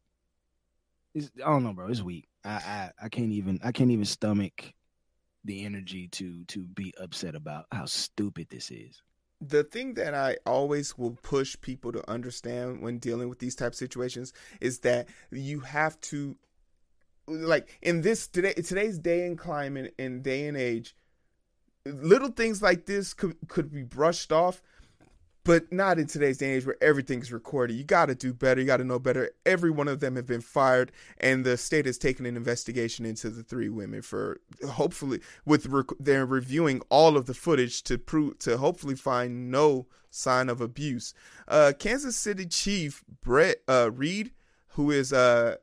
it's, 1.15 1.31
I 1.45 1.51
don't 1.51 1.65
know, 1.65 1.75
bro. 1.75 1.89
It's 1.89 2.03
weak. 2.03 2.29
I, 2.45 2.51
I 2.51 2.91
I 3.05 3.09
can't 3.09 3.33
even 3.33 3.61
I 3.63 3.73
can't 3.73 3.91
even 3.91 4.05
stomach 4.05 4.73
the 5.45 5.65
energy 5.65 6.09
to 6.09 6.45
to 6.45 6.61
be 6.61 6.95
upset 6.99 7.35
about 7.35 7.67
how 7.71 7.85
stupid 7.85 8.49
this 8.49 8.71
is. 8.71 9.03
The 9.41 9.65
thing 9.65 9.95
that 9.95 10.15
I 10.15 10.39
always 10.47 10.97
will 10.97 11.17
push 11.23 11.57
people 11.61 11.93
to 11.93 12.11
understand 12.11 12.83
when 12.83 12.99
dealing 12.99 13.29
with 13.29 13.39
these 13.39 13.55
type 13.55 13.75
situations 13.75 14.33
is 14.61 14.81
that 14.81 15.09
you 15.31 15.61
have 15.61 16.01
to 16.03 16.37
like 17.27 17.79
in 17.83 18.01
this 18.01 18.27
today 18.27 18.55
today's 18.55 18.99
day 18.99 19.27
and 19.27 19.39
climate 19.39 19.95
and 19.99 20.23
day 20.23 20.47
and 20.47 20.57
age 20.57 20.97
little 21.85 22.31
things 22.31 22.63
like 22.63 22.87
this 22.87 23.13
could 23.13 23.37
could 23.49 23.71
be 23.71 23.83
brushed 23.83 24.33
off 24.33 24.63
but 25.49 25.73
not 25.73 25.99
in 25.99 26.07
today's 26.07 26.37
day 26.37 26.49
and 26.49 26.57
age 26.57 26.67
where 26.67 26.77
everything's 26.83 27.33
recorded. 27.33 27.73
You 27.73 27.83
got 27.83 28.07
to 28.07 28.15
do 28.15 28.35
better. 28.35 28.61
You 28.61 28.67
got 28.67 28.77
to 28.77 28.85
know 28.85 28.99
better. 28.99 29.31
Every 29.47 29.71
one 29.71 29.89
of 29.89 29.99
them 29.99 30.17
have 30.17 30.27
been 30.27 30.43
fired, 30.43 30.93
and 31.17 31.43
the 31.43 31.57
state 31.57 31.87
has 31.87 31.97
taken 31.97 32.27
an 32.27 32.37
investigation 32.37 33.07
into 33.07 33.31
the 33.31 33.43
three 33.43 33.71
women 33.71 34.03
for 34.03 34.43
hopefully 34.69 35.21
with 35.47 35.65
rec- 35.65 35.97
they're 35.99 36.27
reviewing 36.27 36.83
all 36.91 37.17
of 37.17 37.25
the 37.25 37.33
footage 37.33 37.83
to 37.85 37.97
prove 37.97 38.39
to 38.41 38.59
hopefully 38.59 38.95
find 38.95 39.51
no 39.51 39.87
sign 40.11 40.51
of 40.51 40.61
abuse. 40.61 41.15
Uh, 41.49 41.73
Kansas 41.79 42.15
City 42.15 42.45
Chief 42.45 43.03
Brett 43.23 43.63
uh, 43.67 43.91
Reid, 43.91 44.33
who 44.73 44.91
is 44.91 45.15
uh, 45.15 45.57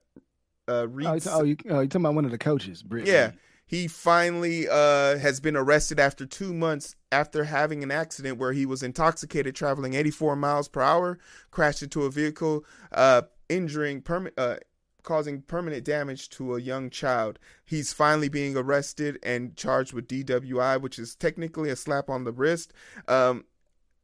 uh 0.68 0.88
Reid. 0.88 1.28
Oh, 1.28 1.44
you, 1.44 1.58
oh, 1.70 1.82
you 1.82 1.88
talking 1.88 2.02
about 2.02 2.16
one 2.16 2.26
of 2.26 2.32
the 2.32 2.40
coaches, 2.40 2.82
Brett? 2.82 3.06
Yeah. 3.06 3.26
Reid 3.26 3.34
he 3.68 3.88
finally 3.88 4.68
uh, 4.70 5.18
has 5.18 5.40
been 5.40 5.56
arrested 5.56 6.00
after 6.00 6.26
two 6.26 6.54
months 6.54 6.96
after 7.12 7.46
having 7.46 7.82
an 7.84 7.92
accident 7.92 8.38
where 8.38 8.54
he 8.54 8.66
was 8.66 8.84
intoxicated, 8.84 9.56
traveling 9.56 9.96
84 9.96 10.36
miles 10.36 10.68
per 10.68 10.82
hour, 10.82 11.18
crashed 11.50 11.82
into 11.82 12.04
a 12.04 12.12
vehicle, 12.12 12.64
uh, 12.92 13.24
injuring 13.50 14.02
permanent. 14.02 14.38
Uh, 14.38 14.58
causing 15.02 15.40
permanent 15.40 15.86
damage 15.86 16.30
to 16.32 16.56
a 16.56 16.60
young 16.60 16.90
child. 16.90 17.38
He's 17.64 17.94
finally 17.94 18.28
being 18.28 18.58
arrested 18.58 19.20
and 19.22 19.56
charged 19.56 19.94
with 19.94 20.08
DWI, 20.08 20.82
which 20.82 20.98
is 20.98 21.16
technically 21.16 21.70
a 21.70 21.76
slap 21.76 22.10
on 22.10 22.24
the 22.24 22.32
wrist. 22.32 22.74
Um, 23.08 23.46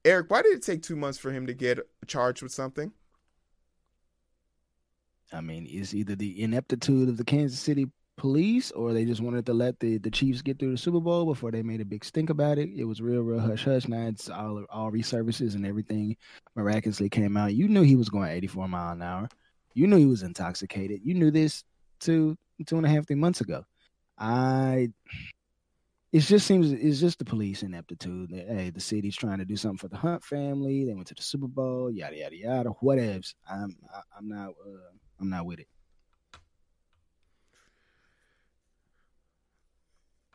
Eric, 0.06 0.30
why 0.30 0.43
did 0.43 0.54
it 0.54 0.62
take 0.62 0.84
two 0.84 0.95
months 0.95 1.17
for 1.17 1.32
him 1.32 1.47
to 1.47 1.56
get 1.56 1.80
charged 2.06 2.43
with 2.43 2.52
something? 2.52 2.93
I 5.34 5.41
mean, 5.41 5.67
it's 5.67 5.93
either 5.93 6.15
the 6.15 6.41
ineptitude 6.41 7.10
of 7.10 7.17
the 7.17 7.24
Kansas 7.24 7.60
City 7.60 7.89
police 8.17 8.71
or 8.71 8.93
they 8.93 9.06
just 9.06 9.21
wanted 9.21 9.45
to 9.45 9.54
let 9.54 9.80
the, 9.80 9.97
the 9.97 10.12
Chiefs 10.12 10.41
get 10.41 10.60
through 10.60 10.71
the 10.71 10.78
Super 10.78 11.00
Bowl 11.00 11.26
before 11.26 11.52
they 11.52 11.63
made 11.63 11.82
a 11.82 11.86
big 11.86 12.06
stink 12.06 12.30
about 12.30 12.58
it. 12.58 12.69
It 12.76 12.84
was 12.84 13.02
real, 13.02 13.21
real 13.21 13.39
hush 13.39 13.65
hush. 13.65 13.88
Now 13.88 14.08
it's 14.08 14.30
all 14.30 14.65
all 14.69 14.91
resurfaces 14.91 15.56
and 15.56 15.65
everything 15.65 16.15
miraculously 16.56 17.10
came 17.10 17.38
out. 17.38 17.54
You 17.54 17.67
knew 17.67 17.82
he 17.82 17.95
was 17.95 18.10
going 18.10 18.30
84 18.30 18.67
mile 18.67 18.93
an 18.93 19.02
hour. 19.02 19.30
You 19.74 19.88
knew 19.88 19.97
he 19.97 20.06
was 20.06 20.24
intoxicated. 20.24 21.02
You 21.04 21.15
knew 21.15 21.32
this 21.32 21.63
two 22.00 22.38
two 22.65 22.78
and 22.78 22.86
a 22.86 22.89
half 22.89 23.08
three 23.08 23.15
months 23.15 23.41
ago. 23.41 23.63
I 24.17 24.89
it 26.12 26.19
just 26.19 26.45
seems 26.45 26.71
it's 26.71 27.00
just 27.00 27.19
the 27.19 27.26
police 27.26 27.63
ineptitude. 27.63 28.32
Hey, 28.32 28.69
the 28.69 28.82
city's 28.82 29.15
trying 29.15 29.38
to 29.39 29.45
do 29.45 29.56
something 29.56 29.78
for 29.78 29.88
the 29.88 29.97
Hunt 29.97 30.24
family. 30.24 30.84
They 30.86 30.93
went 30.93 31.08
to 31.08 31.15
the 31.15 31.21
Super 31.21 31.47
Bowl, 31.47 31.89
yada 31.89 32.17
yada 32.17 32.36
yada. 32.36 32.69
Whatevs. 32.84 33.34
I'm 33.50 33.76
I, 33.93 34.02
I'm 34.17 34.28
not 34.28 34.50
uh, 34.50 34.91
I'm 35.19 35.30
not 35.30 35.45
with 35.45 35.60
it. 35.60 35.67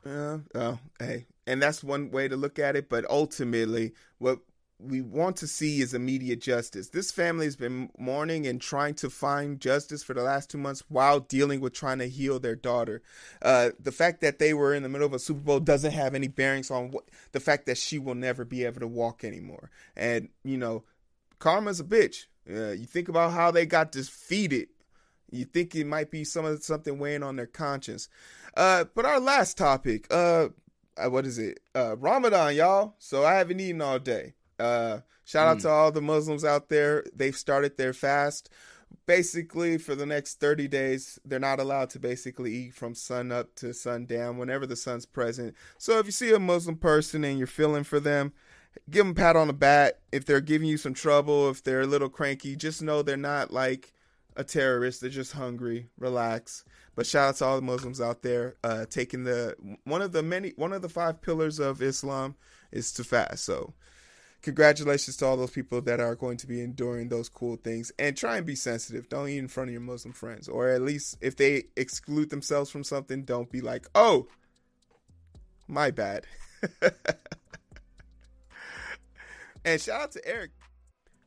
Yeah. 0.07 0.39
Oh, 0.55 0.79
hey, 1.01 1.27
and 1.47 1.61
that's 1.61 1.83
one 1.83 2.11
way 2.11 2.29
to 2.29 2.37
look 2.37 2.59
at 2.59 2.77
it. 2.77 2.89
But 2.89 3.05
ultimately, 3.11 3.93
what 4.19 4.39
we 4.79 5.01
want 5.01 5.37
to 5.39 5.47
see 5.47 5.81
is 5.81 5.95
immediate 5.95 6.41
justice. 6.41 6.91
This 6.91 7.11
family 7.11 7.47
has 7.47 7.57
been 7.57 7.91
mourning 7.99 8.47
and 8.47 8.61
trying 8.61 8.95
to 8.97 9.11
find 9.11 9.59
justice 9.59 10.03
for 10.03 10.15
the 10.15 10.23
last 10.23 10.51
two 10.51 10.59
months 10.59 10.85
while 10.89 11.19
dealing 11.19 11.61
with 11.61 11.73
trying 11.73 11.99
to 11.99 12.09
heal 12.09 12.39
their 12.39 12.55
daughter. 12.55 13.03
Uh, 13.43 13.71
the 13.81 13.93
fact 13.93 14.21
that 14.21 14.39
they 14.39 14.55
were 14.55 14.75
in 14.75 14.83
the 14.83 14.89
middle 14.89 15.07
of 15.07 15.15
a 15.15 15.19
Super 15.19 15.41
Bowl 15.41 15.61
doesn't 15.61 15.93
have 15.93 16.15
any 16.15 16.29
bearings 16.29 16.71
on 16.71 16.91
what, 16.91 17.05
the 17.33 17.41
fact 17.41 17.67
that 17.67 17.79
she 17.79 17.99
will 17.99 18.15
never 18.15 18.45
be 18.45 18.65
able 18.65 18.81
to 18.81 18.87
walk 18.87 19.25
anymore. 19.25 19.71
And 19.97 20.29
you 20.45 20.59
know, 20.59 20.85
karma's 21.39 21.81
a 21.81 21.85
bitch. 21.85 22.27
Uh, 22.49 22.71
you 22.71 22.87
think 22.87 23.09
about 23.09 23.33
how 23.33 23.51
they 23.51 23.67
got 23.67 23.91
defeated. 23.91 24.69
You 25.31 25.45
think 25.45 25.75
it 25.75 25.87
might 25.87 26.11
be 26.11 26.25
some 26.25 26.45
of 26.45 26.63
something 26.63 26.99
weighing 26.99 27.23
on 27.23 27.37
their 27.37 27.47
conscience. 27.47 28.09
Uh, 28.57 28.85
but 28.95 29.05
our 29.05 29.21
last 29.21 29.59
topic, 29.59 30.07
uh, 30.11 30.49
uh, 30.97 31.11
what 31.11 31.27
is 31.27 31.39
it? 31.39 31.61
Uh, 31.75 31.97
Ramadan, 31.97 32.55
y'all. 32.55 32.95
So 32.99 33.25
I 33.25 33.35
haven't 33.35 33.61
eaten 33.61 33.83
all 33.83 33.99
day. 33.99 34.35
Uh, 34.59 35.01
shout 35.25 35.47
out 35.47 35.59
mm. 35.59 35.63
to 35.63 35.69
all 35.69 35.93
the 35.93 36.01
Muslims 36.01 36.45
out 36.45 36.69
there. 36.69 37.05
They've 37.15 37.37
started 37.37 37.77
their 37.77 37.93
fast. 37.93 38.51
Basically, 39.05 39.79
for 39.79 39.95
the 39.95 40.07
next 40.07 40.41
30 40.41 40.69
days, 40.69 41.19
they're 41.25 41.39
not 41.39 41.61
allowed 41.61 41.91
to 41.91 41.99
basically 41.99 42.53
eat 42.53 42.75
from 42.75 42.95
sun 42.95 43.31
up 43.31 43.55
to 43.57 43.75
sundown 43.75 44.39
whenever 44.39 44.67
the 44.67 44.77
sun's 44.77 45.07
present. 45.07 45.55
So 45.79 45.99
if 45.99 46.07
you 46.07 46.13
see 46.13 46.33
a 46.33 46.39
Muslim 46.39 46.77
person 46.77 47.25
and 47.25 47.39
you're 47.39 47.47
feeling 47.47 47.85
for 47.85 48.01
them, 48.01 48.33
give 48.91 49.05
them 49.05 49.13
a 49.13 49.15
pat 49.15 49.37
on 49.37 49.49
the 49.49 49.53
back. 49.53 49.95
If 50.13 50.25
they're 50.25 50.41
giving 50.41 50.69
you 50.69 50.77
some 50.77 50.95
trouble, 50.95 51.51
if 51.51 51.63
they're 51.63 51.83
a 51.83 51.87
little 51.87 52.09
cranky, 52.09 52.57
just 52.57 52.83
know 52.83 53.03
they're 53.03 53.17
not 53.17 53.53
like 53.53 53.93
a 54.37 54.45
terrorist. 54.45 55.01
They're 55.01 55.11
just 55.11 55.33
hungry. 55.33 55.89
Relax. 55.99 56.65
But 56.95 57.07
shout 57.07 57.29
out 57.29 57.37
to 57.37 57.45
all 57.45 57.57
the 57.57 57.63
Muslims 57.63 58.01
out 58.01 58.23
there 58.23 58.57
uh, 58.65 58.87
taking 58.89 59.25
the 59.25 59.55
one 59.85 60.03
of 60.03 60.13
the 60.13 60.23
many 60.23 60.51
one 60.57 60.73
of 60.73 60.83
the 60.83 60.89
five 60.89 61.21
pillars 61.21 61.59
of 61.59 61.83
Islam 61.83 62.37
is 62.73 62.93
to 62.93 63.05
fast. 63.05 63.45
So 63.45 63.75
congratulations 64.43 65.17
to 65.19 65.27
all 65.27 65.37
those 65.37 65.51
people 65.51 65.81
that 65.83 66.01
are 66.01 66.15
going 66.15 66.37
to 66.39 66.47
be 66.47 66.61
enduring 66.63 67.09
those 67.09 67.29
cool 67.29 67.57
things 67.57 67.93
and 67.99 68.17
try 68.17 68.37
and 68.37 68.47
be 68.47 68.55
sensitive. 68.55 69.09
Don't 69.09 69.29
eat 69.29 69.39
in 69.39 69.49
front 69.49 69.71
of 69.71 69.73
your 69.73 69.83
Muslim 69.83 70.15
friends, 70.15 70.49
or 70.49 70.69
at 70.69 70.83
least 70.83 71.19
if 71.21 71.37
they 71.37 71.65
exclude 71.77 72.31
themselves 72.31 72.71
from 72.71 72.85
something, 72.85 73.25
don't 73.25 73.51
be 73.51 73.61
like, 73.61 73.87
oh, 73.95 74.29
My 75.69 75.91
bad. 75.91 76.27
and 79.65 79.81
shout 79.81 80.01
out 80.01 80.13
to 80.13 80.27
Eric. 80.27 80.53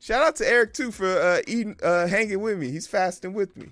Shout 0.00 0.22
out 0.22 0.36
to 0.36 0.48
Eric 0.48 0.72
too 0.72 0.90
for 0.90 1.06
uh, 1.06 1.42
eating, 1.46 1.76
uh, 1.82 2.06
hanging 2.06 2.40
with 2.40 2.58
me. 2.58 2.70
He's 2.70 2.86
fasting 2.86 3.34
with 3.34 3.54
me. 3.54 3.68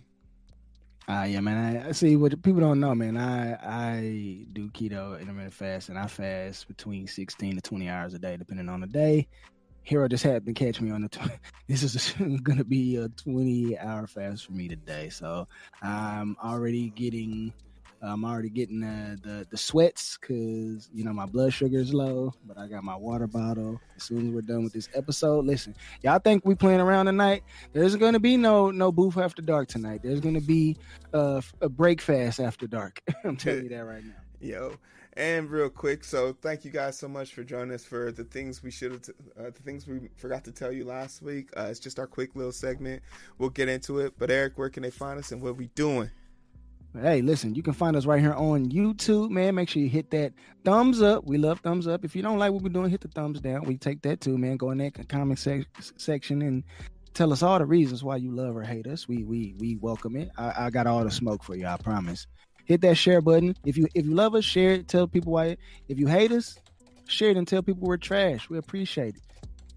Uh, 1.08 1.24
yeah, 1.26 1.40
man. 1.40 1.78
I, 1.78 1.88
I 1.88 1.92
see 1.92 2.16
what 2.16 2.42
people 2.42 2.60
don't 2.60 2.80
know, 2.80 2.94
man. 2.94 3.16
I 3.16 3.54
I 3.54 4.44
do 4.52 4.68
keto 4.68 5.18
intermittent 5.18 5.54
fast, 5.54 5.88
and 5.88 5.98
I 5.98 6.06
fast 6.06 6.68
between 6.68 7.06
sixteen 7.06 7.54
to 7.54 7.62
twenty 7.62 7.88
hours 7.88 8.12
a 8.12 8.18
day, 8.18 8.36
depending 8.36 8.68
on 8.68 8.82
the 8.82 8.86
day. 8.86 9.26
Heero 9.88 10.06
just 10.10 10.22
happened 10.22 10.54
to 10.54 10.64
catch 10.64 10.82
me 10.82 10.90
on 10.90 11.00
the. 11.00 11.08
Tw- 11.08 11.40
this 11.66 11.82
is 11.82 12.12
going 12.42 12.58
to 12.58 12.64
be 12.64 12.96
a 12.96 13.08
twenty 13.08 13.78
hour 13.78 14.06
fast 14.06 14.44
for 14.44 14.52
me 14.52 14.68
today, 14.68 15.08
so 15.08 15.48
I'm 15.80 16.36
already 16.44 16.90
getting 16.90 17.54
I'm 18.00 18.24
already 18.24 18.48
getting 18.48 18.80
the 18.80 19.18
the, 19.22 19.46
the 19.50 19.56
sweats 19.56 20.18
because 20.20 20.88
you 20.92 21.04
know 21.04 21.12
my 21.12 21.26
blood 21.26 21.52
sugar 21.52 21.78
is 21.78 21.92
low, 21.92 22.32
but 22.46 22.58
I 22.58 22.68
got 22.68 22.84
my 22.84 22.96
water 22.96 23.26
bottle. 23.26 23.80
As 23.96 24.04
soon 24.04 24.28
as 24.28 24.34
we're 24.34 24.42
done 24.42 24.64
with 24.64 24.72
this 24.72 24.88
episode, 24.94 25.44
listen, 25.44 25.74
y'all 26.02 26.18
think 26.18 26.44
we 26.44 26.54
playing 26.54 26.80
around 26.80 27.06
tonight? 27.06 27.42
There's 27.72 27.96
going 27.96 28.12
to 28.12 28.20
be 28.20 28.37
no 28.37 28.70
no 28.70 28.92
booth 28.92 29.16
after 29.16 29.42
dark 29.42 29.68
tonight. 29.68 30.00
There's 30.02 30.20
going 30.20 30.34
to 30.34 30.40
be 30.40 30.76
uh, 31.12 31.40
a 31.61 31.68
break 31.68 32.00
fast 32.00 32.40
after 32.40 32.66
dark. 32.66 33.00
I'm 33.24 33.37
telling 33.37 33.64
you 33.64 33.70
that 33.70 33.84
right 33.84 34.04
now. 34.04 34.12
Yo, 34.40 34.74
and 35.14 35.50
real 35.50 35.68
quick, 35.68 36.04
so 36.04 36.37
thank 36.42 36.64
you 36.64 36.70
guys 36.70 36.96
so 36.96 37.08
much 37.08 37.34
for 37.34 37.42
joining 37.42 37.74
us 37.74 37.84
for 37.84 38.12
the 38.12 38.22
things 38.22 38.62
we 38.62 38.70
should 38.70 38.92
have, 38.92 39.02
t- 39.02 39.12
uh, 39.37 39.44
the 39.46 39.62
things 39.64 39.84
we 39.84 40.08
forgot 40.16 40.44
to 40.44 40.52
tell 40.52 40.70
you 40.70 40.84
last 40.84 41.22
week. 41.22 41.50
Uh, 41.56 41.66
it's 41.68 41.80
just 41.80 41.98
our 41.98 42.06
quick 42.06 42.37
little 42.37 42.52
segment. 42.52 43.02
We'll 43.38 43.50
get 43.50 43.68
into 43.68 43.98
it. 43.98 44.14
But 44.16 44.30
Eric, 44.30 44.56
where 44.56 44.70
can 44.70 44.84
they 44.84 44.92
find 44.92 45.18
us 45.18 45.32
and 45.32 45.42
what 45.42 45.56
we 45.56 45.66
doing? 45.74 46.08
Hey, 46.94 47.20
listen, 47.20 47.55
you 47.55 47.62
can 47.62 47.74
find 47.74 47.94
us 47.96 48.07
right 48.07 48.20
here 48.20 48.33
on 48.33 48.70
YouTube, 48.70 49.31
man. 49.31 49.55
Make 49.55 49.68
sure 49.68 49.83
you 49.83 49.88
hit 49.90 50.11
that 50.11 50.33
thumbs 50.64 51.03
up. 51.03 51.24
We 51.27 51.37
love 51.37 51.61
thumbs 51.61 51.87
up. 51.87 52.05
If 52.05 52.16
you 52.16 52.22
don't 52.22 52.38
like 52.38 52.51
what 52.51 52.62
we're 52.62 52.70
doing, 52.70 52.90
hit 52.90 53.03
the 53.03 53.09
thumbs 53.09 53.40
down. 53.40 53.64
We 53.64 53.77
take 53.77 54.03
that 54.03 54.20
too, 54.20 54.38
man. 54.38 54.57
Go 54.57 54.70
in 54.70 54.79
that 54.79 55.09
comment 55.09 55.38
sec- 55.38 55.66
section 55.96 56.40
and 56.40 56.64
tell 57.12 57.33
us 57.33 57.42
all 57.42 57.59
the 57.59 57.66
reasons 57.66 58.03
why 58.03 58.16
you 58.16 58.35
love 58.35 58.57
or 58.57 58.62
hate 58.62 58.87
us. 58.87 59.07
We 59.07 59.22
we 59.22 59.55
we 59.59 59.77
welcome 59.77 60.16
it. 60.16 60.31
I, 60.38 60.66
I 60.66 60.70
got 60.70 60.87
all 60.87 61.05
the 61.05 61.11
smoke 61.11 61.44
for 61.44 61.55
you. 61.55 61.66
I 61.66 61.77
promise. 61.77 62.27
Hit 62.64 62.81
that 62.81 62.96
share 62.96 63.20
button. 63.20 63.55
If 63.66 63.77
you 63.77 63.87
if 63.94 64.07
you 64.07 64.14
love 64.14 64.35
us, 64.35 64.44
share 64.44 64.72
it. 64.72 64.88
Tell 64.88 65.07
people 65.07 65.33
why. 65.33 65.59
If 65.88 65.98
you 65.98 66.07
hate 66.07 66.33
us, 66.33 66.59
share 67.07 67.31
it 67.31 67.37
and 67.37 67.46
tell 67.46 67.62
people 67.62 67.87
we're 67.87 67.98
trash. 67.98 68.48
We 68.48 68.57
appreciate 68.57 69.14
it. 69.14 69.22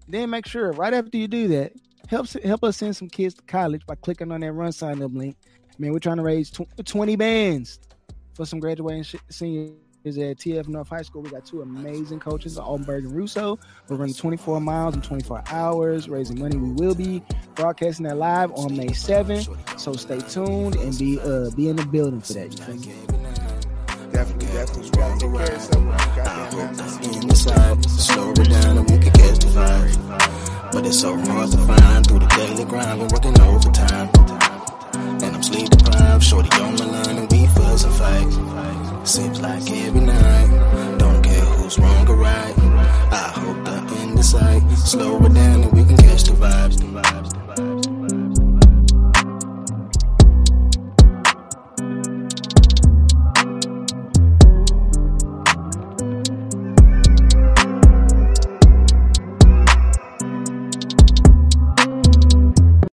Then 0.08 0.30
make 0.30 0.46
sure 0.46 0.72
right 0.72 0.94
after 0.94 1.18
you 1.18 1.28
do 1.28 1.46
that, 1.48 1.72
helps 2.08 2.36
help 2.42 2.64
us 2.64 2.78
send 2.78 2.96
some 2.96 3.08
kids 3.08 3.34
to 3.34 3.42
college 3.42 3.84
by 3.86 3.96
clicking 3.96 4.32
on 4.32 4.40
that 4.40 4.52
run 4.52 4.72
sign 4.72 5.02
up 5.02 5.12
link 5.14 5.36
Man, 5.78 5.92
we're 5.92 5.98
trying 5.98 6.18
to 6.18 6.22
raise 6.22 6.50
tw- 6.50 6.66
20 6.84 7.16
bands 7.16 7.80
for 8.34 8.46
some 8.46 8.60
graduating 8.60 9.02
sh- 9.02 9.16
seniors 9.30 9.72
at 10.06 10.36
TF 10.38 10.68
North 10.68 10.88
High 10.88 11.02
School. 11.02 11.22
We 11.22 11.30
got 11.30 11.44
two 11.46 11.62
amazing 11.62 12.20
coaches, 12.20 12.58
Altenberg 12.58 13.04
and 13.04 13.12
Russo. 13.12 13.58
We're 13.88 13.96
running 13.96 14.14
24 14.14 14.60
miles 14.60 14.94
in 14.94 15.02
24 15.02 15.42
hours, 15.48 16.08
raising 16.08 16.38
money. 16.40 16.56
We 16.56 16.70
will 16.72 16.94
be 16.94 17.22
broadcasting 17.54 18.06
that 18.06 18.16
live 18.16 18.52
on 18.52 18.76
May 18.76 18.88
7th. 18.88 19.78
So 19.78 19.92
stay 19.94 20.18
tuned 20.20 20.76
and 20.76 20.96
be 20.98 21.18
uh 21.20 21.50
be 21.50 21.68
in 21.68 21.76
the 21.76 21.86
building 21.86 22.20
for 22.20 22.34
that. 22.34 23.62
But 30.72 30.86
it's 30.86 31.00
so 31.00 31.16
hard 31.16 31.50
to 31.50 31.58
find 31.58 32.06
through 32.06 32.20
the 32.20 32.26
daily 32.26 32.64
grind. 32.64 33.00
Been 33.00 33.08
working 33.08 33.40
overtime 33.40 34.41
and 35.22 35.36
I'm 35.36 35.42
sleep 35.42 35.70
deprived. 35.70 36.24
Shorty 36.24 36.48
on 36.60 36.74
my 36.76 36.84
line 36.84 37.18
and 37.18 37.32
we 37.32 37.46
fuss 37.46 37.84
and 37.84 37.94
fight. 37.94 39.06
Seems 39.06 39.40
like 39.40 39.70
every 39.70 40.00
night. 40.00 40.98
Don't 40.98 41.22
care 41.22 41.44
who's 41.44 41.78
wrong 41.78 42.08
or 42.08 42.16
right. 42.16 42.54
I 42.58 43.32
hope 43.34 43.64
the 43.64 43.96
end 44.00 44.18
is 44.18 44.30
sight. 44.30 44.62
Slow 44.72 45.18
it 45.24 45.34
down 45.34 45.62
and 45.62 45.72
we 45.72 45.84
can 45.84 45.96
catch 45.96 46.24
the 46.24 46.32
vibes. 46.32 46.78
The 46.78 46.84
vibes. 46.84 47.41